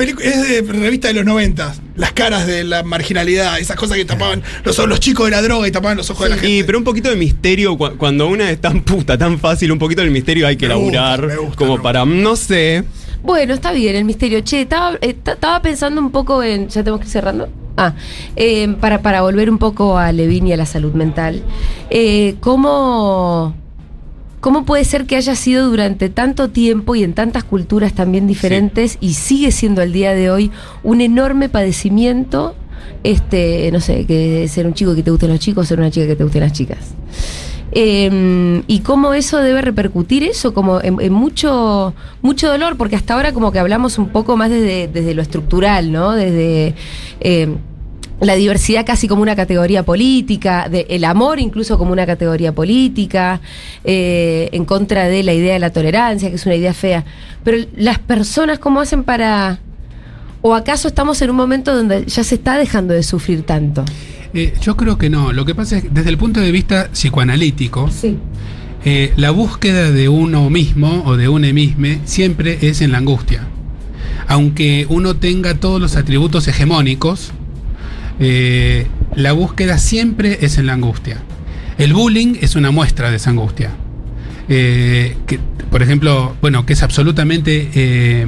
de 0.48 0.62
revista 0.72 1.08
de 1.08 1.14
los 1.14 1.24
90. 1.24 1.74
Las 1.96 2.12
caras 2.12 2.46
de 2.46 2.64
la 2.64 2.82
marginalidad, 2.82 3.58
esas 3.58 3.76
cosas 3.76 3.96
que 3.96 4.04
tapaban 4.04 4.42
los, 4.64 4.76
los 4.86 5.00
chicos 5.00 5.24
de 5.26 5.30
la 5.32 5.40
droga 5.42 5.66
y 5.66 5.70
tapaban 5.70 5.96
los 5.96 6.10
ojos 6.10 6.24
de 6.24 6.30
la 6.30 6.36
gente. 6.36 6.50
Y, 6.50 6.62
pero 6.62 6.76
un 6.78 6.84
poquito 6.84 7.08
de 7.10 7.16
misterio, 7.16 7.76
cu- 7.76 7.96
cuando 7.96 8.28
una 8.28 8.50
es 8.50 8.60
tan 8.60 8.82
puta, 8.82 9.16
tan 9.18 9.38
fácil, 9.38 9.72
un 9.72 9.78
poquito 9.78 10.02
del 10.02 10.10
misterio 10.10 10.46
hay 10.46 10.56
que 10.56 10.68
Me 10.68 10.74
gusta, 10.74 10.92
laburar. 11.16 11.26
me 11.26 11.36
gusta, 11.36 11.56
como 11.56 11.76
me 11.78 11.82
para, 11.82 12.04
no 12.04 12.36
sé. 12.36 12.84
Bueno, 13.22 13.52
está 13.54 13.72
bien 13.72 13.96
el 13.96 14.04
misterio. 14.04 14.40
Che, 14.40 14.62
estaba, 14.62 14.96
eh, 15.00 15.14
ta- 15.14 15.32
estaba 15.32 15.60
pensando 15.62 16.00
un 16.00 16.10
poco 16.10 16.42
en. 16.42 16.68
¿Ya 16.68 16.82
tenemos 16.82 17.00
que 17.00 17.06
ir 17.06 17.12
cerrando? 17.12 17.48
Ah, 17.76 17.94
eh, 18.36 18.68
para, 18.80 19.02
para 19.02 19.22
volver 19.22 19.50
un 19.50 19.58
poco 19.58 19.96
a 19.98 20.12
Levin 20.12 20.46
y 20.48 20.52
a 20.52 20.56
la 20.56 20.66
salud 20.66 20.92
mental. 20.92 21.42
Eh, 21.90 22.36
¿Cómo. 22.40 23.54
¿Cómo 24.40 24.64
puede 24.64 24.84
ser 24.84 25.04
que 25.04 25.16
haya 25.16 25.36
sido 25.36 25.68
durante 25.68 26.08
tanto 26.08 26.48
tiempo 26.48 26.94
y 26.94 27.04
en 27.04 27.12
tantas 27.12 27.44
culturas 27.44 27.92
también 27.92 28.26
diferentes 28.26 28.96
y 28.98 29.12
sigue 29.12 29.52
siendo 29.52 29.82
al 29.82 29.92
día 29.92 30.14
de 30.14 30.30
hoy 30.30 30.50
un 30.82 31.02
enorme 31.02 31.50
padecimiento, 31.50 32.54
este, 33.04 33.70
no 33.70 33.80
sé, 33.80 34.06
que 34.06 34.48
ser 34.48 34.66
un 34.66 34.72
chico 34.72 34.94
que 34.94 35.02
te 35.02 35.10
gusten 35.10 35.28
los 35.28 35.40
chicos, 35.40 35.68
ser 35.68 35.78
una 35.78 35.90
chica 35.90 36.06
que 36.06 36.16
te 36.16 36.24
gusten 36.24 36.40
las 36.40 36.54
chicas? 36.54 36.94
Eh, 37.72 38.62
y 38.66 38.80
cómo 38.80 39.14
eso 39.14 39.38
debe 39.38 39.62
repercutir 39.62 40.24
eso, 40.24 40.52
como 40.52 40.80
en, 40.82 41.12
mucho, 41.12 41.94
mucho 42.22 42.48
dolor, 42.48 42.76
porque 42.76 42.96
hasta 42.96 43.14
ahora 43.14 43.32
como 43.32 43.52
que 43.52 43.58
hablamos 43.58 43.98
un 43.98 44.08
poco 44.08 44.36
más 44.36 44.50
desde, 44.50 44.88
desde 44.88 45.14
lo 45.14 45.22
estructural, 45.22 45.92
¿no? 45.92 46.12
Desde 46.12 46.74
eh, 47.20 47.54
la 48.20 48.34
diversidad 48.34 48.84
casi 48.84 49.08
como 49.08 49.22
una 49.22 49.34
categoría 49.36 49.82
política, 49.82 50.68
de 50.68 50.86
el 50.90 51.04
amor 51.04 51.40
incluso 51.40 51.78
como 51.78 51.92
una 51.92 52.06
categoría 52.06 52.52
política, 52.52 53.40
eh, 53.84 54.48
en 54.52 54.64
contra 54.64 55.08
de 55.08 55.22
la 55.22 55.32
idea 55.32 55.54
de 55.54 55.58
la 55.58 55.70
tolerancia, 55.70 56.28
que 56.28 56.36
es 56.36 56.46
una 56.46 56.56
idea 56.56 56.74
fea. 56.74 57.04
Pero 57.44 57.66
las 57.76 57.98
personas, 57.98 58.58
¿cómo 58.58 58.80
hacen 58.80 59.04
para... 59.04 59.58
¿O 60.42 60.54
acaso 60.54 60.88
estamos 60.88 61.20
en 61.20 61.30
un 61.30 61.36
momento 61.36 61.74
donde 61.74 62.06
ya 62.06 62.24
se 62.24 62.34
está 62.34 62.56
dejando 62.56 62.94
de 62.94 63.02
sufrir 63.02 63.42
tanto? 63.42 63.84
Eh, 64.34 64.54
yo 64.60 64.76
creo 64.76 64.96
que 64.98 65.10
no. 65.10 65.32
Lo 65.32 65.44
que 65.44 65.54
pasa 65.54 65.78
es 65.78 65.84
que 65.84 65.88
desde 65.90 66.10
el 66.10 66.18
punto 66.18 66.40
de 66.40 66.52
vista 66.52 66.88
psicoanalítico, 66.92 67.90
Sí. 67.90 68.16
eh, 68.84 69.12
la 69.16 69.30
búsqueda 69.30 69.90
de 69.90 70.08
uno 70.08 70.48
mismo 70.50 71.02
o 71.04 71.16
de 71.16 71.28
un 71.28 71.42
mismo 71.52 71.86
siempre 72.04 72.58
es 72.62 72.80
en 72.80 72.92
la 72.92 72.98
angustia. 72.98 73.46
Aunque 74.28 74.86
uno 74.88 75.16
tenga 75.16 75.54
todos 75.54 75.80
los 75.80 75.96
atributos 75.96 76.46
hegemónicos, 76.46 77.32
eh, 78.20 78.86
la 79.14 79.32
búsqueda 79.32 79.78
siempre 79.78 80.38
es 80.42 80.58
en 80.58 80.66
la 80.66 80.74
angustia. 80.74 81.18
El 81.78 81.94
bullying 81.94 82.34
es 82.40 82.54
una 82.56 82.70
muestra 82.70 83.10
de 83.10 83.16
esa 83.16 83.30
angustia. 83.30 83.70
Eh, 84.52 85.16
que, 85.26 85.38
por 85.70 85.80
ejemplo, 85.80 86.36
bueno, 86.40 86.66
que 86.66 86.72
es 86.72 86.82
absolutamente 86.82 87.70
eh, 87.72 88.26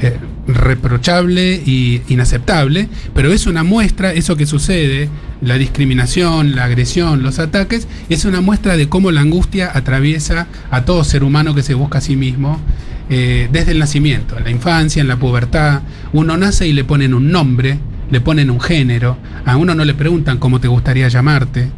eh, 0.00 0.18
reprochable 0.46 1.60
y 1.66 2.02
inaceptable, 2.08 2.88
pero 3.12 3.32
es 3.32 3.48
una 3.48 3.64
muestra, 3.64 4.12
eso 4.12 4.36
que 4.36 4.46
sucede, 4.46 5.08
la 5.40 5.58
discriminación, 5.58 6.54
la 6.54 6.64
agresión, 6.64 7.24
los 7.24 7.40
ataques, 7.40 7.88
es 8.08 8.24
una 8.24 8.40
muestra 8.40 8.76
de 8.76 8.88
cómo 8.88 9.10
la 9.10 9.22
angustia 9.22 9.72
atraviesa 9.74 10.46
a 10.70 10.84
todo 10.84 11.02
ser 11.02 11.24
humano 11.24 11.54
que 11.56 11.64
se 11.64 11.74
busca 11.74 11.98
a 11.98 12.00
sí 12.00 12.14
mismo 12.14 12.60
eh, 13.10 13.48
desde 13.50 13.72
el 13.72 13.80
nacimiento, 13.80 14.38
en 14.38 14.44
la 14.44 14.50
infancia, 14.50 15.00
en 15.02 15.08
la 15.08 15.16
pubertad. 15.16 15.82
Uno 16.12 16.36
nace 16.36 16.68
y 16.68 16.72
le 16.72 16.84
ponen 16.84 17.12
un 17.12 17.32
nombre, 17.32 17.78
le 18.10 18.20
ponen 18.20 18.50
un 18.50 18.60
género, 18.60 19.18
a 19.44 19.56
uno 19.56 19.74
no 19.74 19.84
le 19.84 19.94
preguntan 19.94 20.38
cómo 20.38 20.60
te 20.60 20.68
gustaría 20.68 21.08
llamarte. 21.08 21.68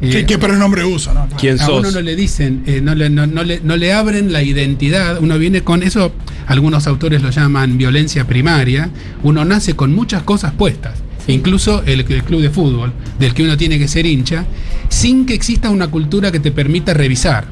¿Qué, 0.00 0.24
qué 0.24 0.38
pronombre 0.38 0.84
uso? 0.84 1.12
No? 1.12 1.28
¿Quién 1.38 1.60
a 1.60 1.66
sos? 1.66 1.80
uno 1.80 1.90
no 1.90 2.00
le 2.00 2.16
dicen, 2.16 2.62
eh, 2.66 2.80
no, 2.82 2.94
le, 2.94 3.10
no, 3.10 3.26
no 3.26 3.44
le, 3.44 3.60
no 3.62 3.76
le 3.76 3.92
abren 3.92 4.32
la 4.32 4.42
identidad, 4.42 5.18
uno 5.20 5.38
viene 5.38 5.62
con 5.62 5.82
eso, 5.82 6.12
algunos 6.46 6.86
autores 6.86 7.22
lo 7.22 7.30
llaman 7.30 7.76
violencia 7.76 8.26
primaria, 8.26 8.90
uno 9.22 9.44
nace 9.44 9.74
con 9.76 9.94
muchas 9.94 10.22
cosas 10.22 10.52
puestas, 10.54 10.94
incluso 11.26 11.82
el, 11.84 12.00
el 12.00 12.24
club 12.24 12.40
de 12.40 12.50
fútbol, 12.50 12.92
del 13.18 13.34
que 13.34 13.42
uno 13.42 13.56
tiene 13.58 13.78
que 13.78 13.88
ser 13.88 14.06
hincha, 14.06 14.46
sin 14.88 15.26
que 15.26 15.34
exista 15.34 15.68
una 15.70 15.88
cultura 15.88 16.32
que 16.32 16.40
te 16.40 16.50
permita 16.50 16.94
revisar. 16.94 17.46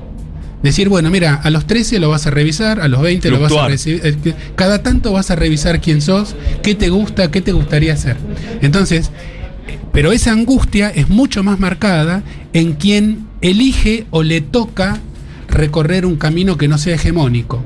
Decir, 0.63 0.89
bueno, 0.89 1.09
mira, 1.09 1.35
a 1.37 1.51
los 1.51 1.67
13 1.69 2.01
lo 2.01 2.09
vas 2.11 2.27
a 2.27 2.31
revisar, 2.31 2.81
a 2.81 2.89
los 2.89 3.01
20 3.01 3.31
lo 3.31 3.39
vas 3.39 3.53
a 3.53 3.69
recibir. 3.69 4.01
eh, 4.03 4.35
Cada 4.57 4.83
tanto 4.83 5.13
vas 5.13 5.31
a 5.31 5.37
revisar 5.37 5.81
quién 5.81 6.01
sos, 6.01 6.35
qué 6.65 6.75
te 6.75 6.89
gusta, 6.89 7.31
qué 7.31 7.41
te 7.41 7.53
gustaría 7.53 7.93
hacer. 7.93 8.17
Entonces, 8.61 9.13
pero 9.93 10.13
esa 10.13 10.33
angustia 10.33 10.91
es 10.91 11.09
mucho 11.09 11.43
más 11.43 11.59
marcada 11.59 12.23
en 12.53 12.75
quien 12.75 13.27
elige 13.41 14.07
o 14.11 14.23
le 14.23 14.41
toca 14.41 14.99
recorrer 15.49 16.07
un 16.07 16.17
camino 16.17 16.57
que 16.57 16.69
no 16.69 16.79
sea 16.79 16.95
hegemónico, 16.95 17.63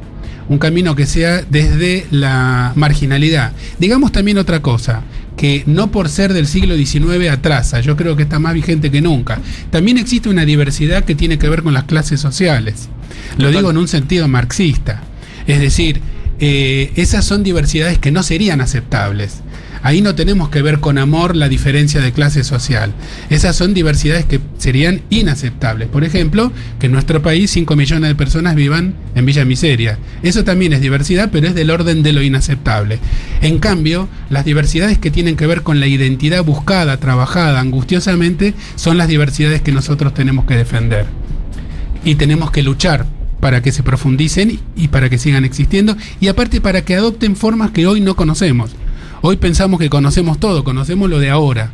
un 0.48 0.58
camino 0.58 0.94
que 0.94 1.06
sea 1.06 1.42
desde 1.42 2.06
la 2.10 2.72
marginalidad. 2.76 3.52
Digamos 3.78 4.12
también 4.12 4.38
otra 4.38 4.62
cosa, 4.62 5.02
que 5.36 5.64
no 5.66 5.90
por 5.90 6.08
ser 6.08 6.32
del 6.32 6.46
siglo 6.46 6.76
XIX 6.76 7.30
atrasa, 7.30 7.80
yo 7.80 7.96
creo 7.96 8.16
que 8.16 8.22
está 8.24 8.38
más 8.38 8.54
vigente 8.54 8.90
que 8.90 9.00
nunca. 9.00 9.40
También 9.70 9.98
existe 9.98 10.28
una 10.28 10.44
diversidad 10.44 11.04
que 11.04 11.14
tiene 11.14 11.38
que 11.38 11.48
ver 11.48 11.62
con 11.62 11.74
las 11.74 11.84
clases 11.84 12.20
sociales. 12.20 12.88
Lo 13.38 13.50
digo 13.50 13.70
en 13.70 13.78
un 13.78 13.88
sentido 13.88 14.28
marxista. 14.28 15.02
Es 15.46 15.60
decir, 15.60 16.00
eh, 16.38 16.92
esas 16.96 17.24
son 17.24 17.42
diversidades 17.42 17.98
que 17.98 18.10
no 18.10 18.22
serían 18.22 18.60
aceptables. 18.60 19.42
Ahí 19.82 20.00
no 20.00 20.14
tenemos 20.14 20.48
que 20.48 20.62
ver 20.62 20.78
con 20.80 20.98
amor 20.98 21.34
la 21.34 21.48
diferencia 21.48 22.00
de 22.00 22.12
clase 22.12 22.44
social. 22.44 22.92
Esas 23.30 23.56
son 23.56 23.74
diversidades 23.74 24.24
que 24.24 24.40
serían 24.58 25.02
inaceptables. 25.10 25.88
Por 25.88 26.04
ejemplo, 26.04 26.52
que 26.78 26.86
en 26.86 26.92
nuestro 26.92 27.20
país 27.20 27.50
5 27.50 27.74
millones 27.74 28.08
de 28.08 28.14
personas 28.14 28.54
vivan 28.54 28.94
en 29.14 29.26
Villa 29.26 29.44
Miseria. 29.44 29.98
Eso 30.22 30.44
también 30.44 30.72
es 30.72 30.80
diversidad, 30.80 31.30
pero 31.32 31.48
es 31.48 31.54
del 31.54 31.70
orden 31.70 32.02
de 32.02 32.12
lo 32.12 32.22
inaceptable. 32.22 32.98
En 33.40 33.58
cambio, 33.58 34.08
las 34.30 34.44
diversidades 34.44 34.98
que 34.98 35.10
tienen 35.10 35.36
que 35.36 35.46
ver 35.46 35.62
con 35.62 35.80
la 35.80 35.88
identidad 35.88 36.44
buscada, 36.44 36.96
trabajada 36.98 37.60
angustiosamente, 37.60 38.54
son 38.76 38.98
las 38.98 39.08
diversidades 39.08 39.62
que 39.62 39.72
nosotros 39.72 40.14
tenemos 40.14 40.44
que 40.44 40.56
defender 40.56 41.06
y 42.04 42.14
tenemos 42.16 42.50
que 42.50 42.62
luchar 42.62 43.06
para 43.40 43.60
que 43.60 43.72
se 43.72 43.82
profundicen 43.82 44.60
y 44.76 44.88
para 44.88 45.10
que 45.10 45.18
sigan 45.18 45.44
existiendo 45.44 45.96
y 46.20 46.28
aparte 46.28 46.60
para 46.60 46.84
que 46.84 46.94
adopten 46.94 47.34
formas 47.34 47.72
que 47.72 47.86
hoy 47.86 48.00
no 48.00 48.14
conocemos. 48.14 48.70
Hoy 49.24 49.36
pensamos 49.36 49.78
que 49.78 49.88
conocemos 49.88 50.40
todo, 50.40 50.64
conocemos 50.64 51.08
lo 51.08 51.20
de 51.20 51.30
ahora. 51.30 51.70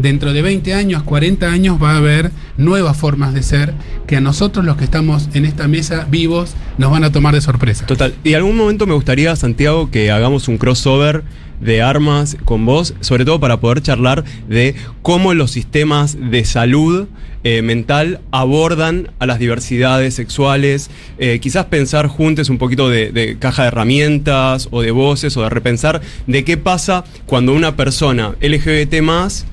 Dentro 0.00 0.32
de 0.32 0.40
20 0.40 0.72
años, 0.72 1.02
40 1.02 1.46
años 1.46 1.76
va 1.80 1.92
a 1.92 1.98
haber 1.98 2.30
nuevas 2.56 2.96
formas 2.96 3.34
de 3.34 3.42
ser 3.42 3.74
que 4.06 4.16
a 4.16 4.22
nosotros 4.22 4.64
los 4.64 4.78
que 4.78 4.84
estamos 4.84 5.28
en 5.34 5.44
esta 5.44 5.68
mesa 5.68 6.06
vivos 6.10 6.54
nos 6.78 6.90
van 6.90 7.04
a 7.04 7.12
tomar 7.12 7.34
de 7.34 7.42
sorpresa. 7.42 7.84
Total. 7.84 8.14
Y 8.24 8.30
en 8.30 8.36
algún 8.36 8.56
momento 8.56 8.86
me 8.86 8.94
gustaría, 8.94 9.36
Santiago, 9.36 9.90
que 9.90 10.10
hagamos 10.10 10.48
un 10.48 10.56
crossover 10.56 11.22
de 11.60 11.82
armas 11.82 12.38
con 12.46 12.64
vos, 12.64 12.94
sobre 13.00 13.26
todo 13.26 13.40
para 13.40 13.60
poder 13.60 13.82
charlar 13.82 14.24
de 14.48 14.74
cómo 15.02 15.34
los 15.34 15.50
sistemas 15.50 16.16
de 16.18 16.46
salud 16.46 17.06
eh, 17.44 17.60
mental 17.60 18.20
abordan 18.30 19.10
a 19.18 19.26
las 19.26 19.38
diversidades 19.38 20.14
sexuales, 20.14 20.90
eh, 21.18 21.40
quizás 21.42 21.66
pensar 21.66 22.06
juntos 22.06 22.48
un 22.48 22.56
poquito 22.56 22.88
de, 22.88 23.12
de 23.12 23.38
caja 23.38 23.62
de 23.62 23.68
herramientas 23.68 24.68
o 24.70 24.80
de 24.80 24.92
voces 24.92 25.36
o 25.36 25.42
de 25.42 25.50
repensar 25.50 26.00
de 26.26 26.44
qué 26.44 26.56
pasa 26.56 27.04
cuando 27.26 27.52
una 27.52 27.76
persona 27.76 28.34
LGBT 28.40 29.02
más 29.02 29.44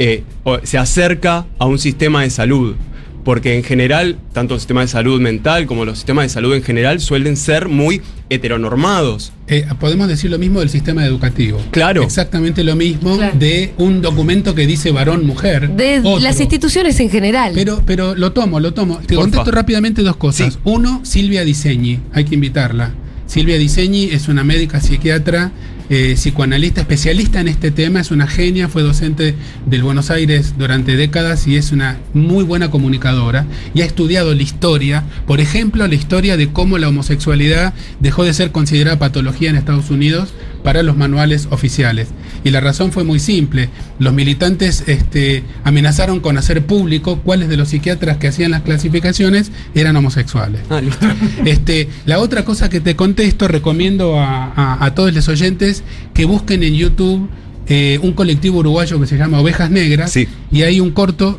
eh, 0.00 0.24
o- 0.42 0.58
se 0.64 0.76
acerca 0.78 1.46
a 1.58 1.66
un 1.66 1.78
sistema 1.78 2.22
de 2.22 2.30
salud. 2.30 2.74
Porque 3.22 3.54
en 3.54 3.62
general, 3.62 4.16
tanto 4.32 4.54
el 4.54 4.60
sistema 4.60 4.80
de 4.80 4.88
salud 4.88 5.20
mental 5.20 5.66
como 5.66 5.84
los 5.84 5.98
sistemas 5.98 6.24
de 6.24 6.28
salud 6.30 6.54
en 6.54 6.62
general 6.62 7.00
suelen 7.00 7.36
ser 7.36 7.68
muy 7.68 8.00
heteronormados. 8.30 9.32
Eh, 9.46 9.66
podemos 9.78 10.08
decir 10.08 10.30
lo 10.30 10.38
mismo 10.38 10.60
del 10.60 10.70
sistema 10.70 11.04
educativo. 11.04 11.60
Claro. 11.70 12.02
Exactamente 12.02 12.64
lo 12.64 12.76
mismo 12.76 13.16
Claro. 13.18 13.36
de 13.38 13.72
un 13.78 14.00
documento 14.00 14.54
que 14.54 14.66
dice 14.66 14.90
varón-mujer. 14.90 15.70
De 15.70 15.98
otro. 16.00 16.18
las 16.20 16.40
instituciones 16.40 16.98
en 17.00 17.10
general. 17.10 17.52
Pero, 17.54 17.82
pero 17.86 18.14
lo 18.14 18.32
tomo, 18.32 18.58
lo 18.58 18.72
tomo. 18.72 18.96
Te 19.06 19.14
Porfa. 19.14 19.20
contesto 19.20 19.50
rápidamente 19.50 20.02
dos 20.02 20.16
cosas. 20.16 20.54
Sí. 20.54 20.60
Uno, 20.64 21.00
Silvia 21.04 21.44
Diseñi, 21.44 22.00
hay 22.12 22.24
que 22.24 22.34
invitarla. 22.34 22.94
Silvia 23.26 23.58
Diseñi 23.58 24.04
es 24.10 24.28
una 24.28 24.44
médica 24.44 24.80
psiquiatra, 24.80 25.52
eh, 25.90 26.14
psicoanalista, 26.14 26.80
especialista 26.82 27.40
en 27.40 27.48
este 27.48 27.72
tema, 27.72 27.98
es 27.98 28.12
una 28.12 28.28
genia, 28.28 28.68
fue 28.68 28.82
docente 28.82 29.34
del 29.66 29.82
Buenos 29.82 30.10
Aires 30.10 30.54
durante 30.56 30.96
décadas 30.96 31.48
y 31.48 31.56
es 31.56 31.72
una 31.72 31.98
muy 32.14 32.44
buena 32.44 32.70
comunicadora 32.70 33.44
y 33.74 33.82
ha 33.82 33.86
estudiado 33.86 34.32
la 34.32 34.42
historia, 34.42 35.02
por 35.26 35.40
ejemplo, 35.40 35.84
la 35.88 35.96
historia 35.96 36.36
de 36.36 36.52
cómo 36.52 36.78
la 36.78 36.88
homosexualidad 36.88 37.74
dejó 37.98 38.22
de 38.22 38.34
ser 38.34 38.52
considerada 38.52 39.00
patología 39.00 39.50
en 39.50 39.56
Estados 39.56 39.90
Unidos 39.90 40.32
para 40.62 40.84
los 40.84 40.96
manuales 40.96 41.48
oficiales. 41.50 42.08
Y 42.44 42.50
la 42.50 42.60
razón 42.60 42.92
fue 42.92 43.04
muy 43.04 43.18
simple. 43.18 43.68
Los 43.98 44.12
militantes 44.14 44.84
este, 44.86 45.42
amenazaron 45.64 46.20
con 46.20 46.38
hacer 46.38 46.64
público 46.64 47.20
cuáles 47.24 47.48
de 47.48 47.56
los 47.56 47.68
psiquiatras 47.68 48.16
que 48.16 48.28
hacían 48.28 48.50
las 48.50 48.62
clasificaciones 48.62 49.52
eran 49.74 49.96
homosexuales. 49.96 50.62
Ah, 50.70 50.80
listo. 50.80 51.06
Este, 51.44 51.88
la 52.06 52.18
otra 52.18 52.44
cosa 52.44 52.68
que 52.70 52.80
te 52.80 52.96
contesto, 52.96 53.48
recomiendo 53.48 54.18
a, 54.20 54.52
a- 54.54 54.84
a 54.84 54.94
todos 54.94 55.12
los 55.14 55.28
oyentes 55.28 55.82
que 56.14 56.24
busquen 56.24 56.62
en 56.62 56.74
YouTube 56.74 57.28
eh, 57.66 57.98
un 58.02 58.12
colectivo 58.12 58.58
uruguayo 58.58 58.98
que 59.00 59.06
se 59.06 59.16
llama 59.16 59.38
Ovejas 59.40 59.70
Negras 59.70 60.10
Sí. 60.12 60.26
y 60.50 60.62
hay 60.62 60.80
un 60.80 60.90
corto 60.90 61.38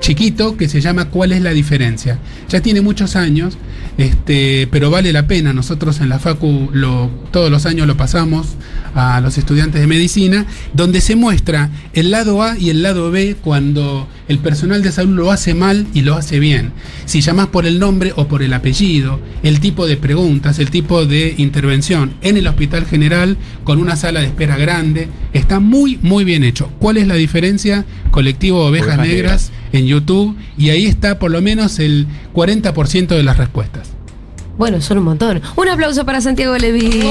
chiquito 0.00 0.56
que 0.56 0.68
se 0.68 0.80
llama 0.80 1.06
¿Cuál 1.06 1.32
es 1.32 1.42
la 1.42 1.50
diferencia? 1.50 2.18
Ya 2.48 2.60
tiene 2.60 2.80
muchos 2.80 3.16
años, 3.16 3.58
este, 3.98 4.68
pero 4.70 4.90
vale 4.90 5.12
la 5.12 5.26
pena. 5.26 5.52
Nosotros 5.52 6.00
en 6.00 6.08
la 6.08 6.18
Facu 6.18 6.70
lo, 6.72 7.10
todos 7.30 7.50
los 7.50 7.66
años 7.66 7.86
lo 7.86 7.96
pasamos 7.96 8.48
a 8.94 9.20
los 9.20 9.38
estudiantes 9.38 9.80
de 9.80 9.86
medicina, 9.86 10.46
donde 10.72 11.00
se 11.00 11.16
muestra 11.16 11.70
el 11.92 12.10
lado 12.10 12.42
A 12.42 12.58
y 12.58 12.70
el 12.70 12.82
lado 12.82 13.10
B 13.10 13.36
cuando 13.42 14.08
el 14.28 14.38
personal 14.38 14.82
de 14.82 14.92
salud 14.92 15.14
lo 15.14 15.30
hace 15.30 15.54
mal 15.54 15.86
y 15.94 16.02
lo 16.02 16.14
hace 16.14 16.38
bien. 16.38 16.72
Si 17.04 17.20
llamás 17.20 17.48
por 17.48 17.66
el 17.66 17.78
nombre 17.78 18.12
o 18.16 18.26
por 18.26 18.42
el 18.42 18.52
apellido, 18.52 19.20
el 19.42 19.60
tipo 19.60 19.86
de 19.86 19.96
preguntas, 19.96 20.58
el 20.58 20.70
tipo 20.70 21.06
de 21.06 21.34
intervención 21.38 22.14
en 22.22 22.36
el 22.36 22.46
hospital 22.46 22.86
general 22.86 23.36
con 23.64 23.78
una 23.78 23.96
sala 23.96 24.20
de 24.20 24.26
espera 24.26 24.56
grande, 24.56 25.08
está 25.32 25.60
muy, 25.60 25.98
muy 26.02 26.24
bien 26.24 26.44
hecho. 26.44 26.70
¿Cuál 26.78 26.96
es 26.96 27.06
la 27.06 27.14
diferencia? 27.14 27.84
Colectivo 28.10 28.66
Ovejas, 28.66 28.98
Ovejas 28.98 29.06
Negras 29.06 29.52
en 29.72 29.86
YouTube 29.86 30.36
y 30.56 30.70
ahí 30.70 30.86
está 30.86 31.18
por 31.18 31.30
lo 31.30 31.40
menos 31.42 31.78
el 31.78 32.06
40% 32.34 33.08
de 33.08 33.22
las 33.22 33.36
respuestas. 33.36 33.90
Bueno, 34.58 34.80
son 34.80 34.98
un 34.98 35.04
montón. 35.04 35.42
Un 35.56 35.68
aplauso 35.68 36.06
para 36.06 36.20
Santiago 36.20 36.56
Levín. 36.56 37.10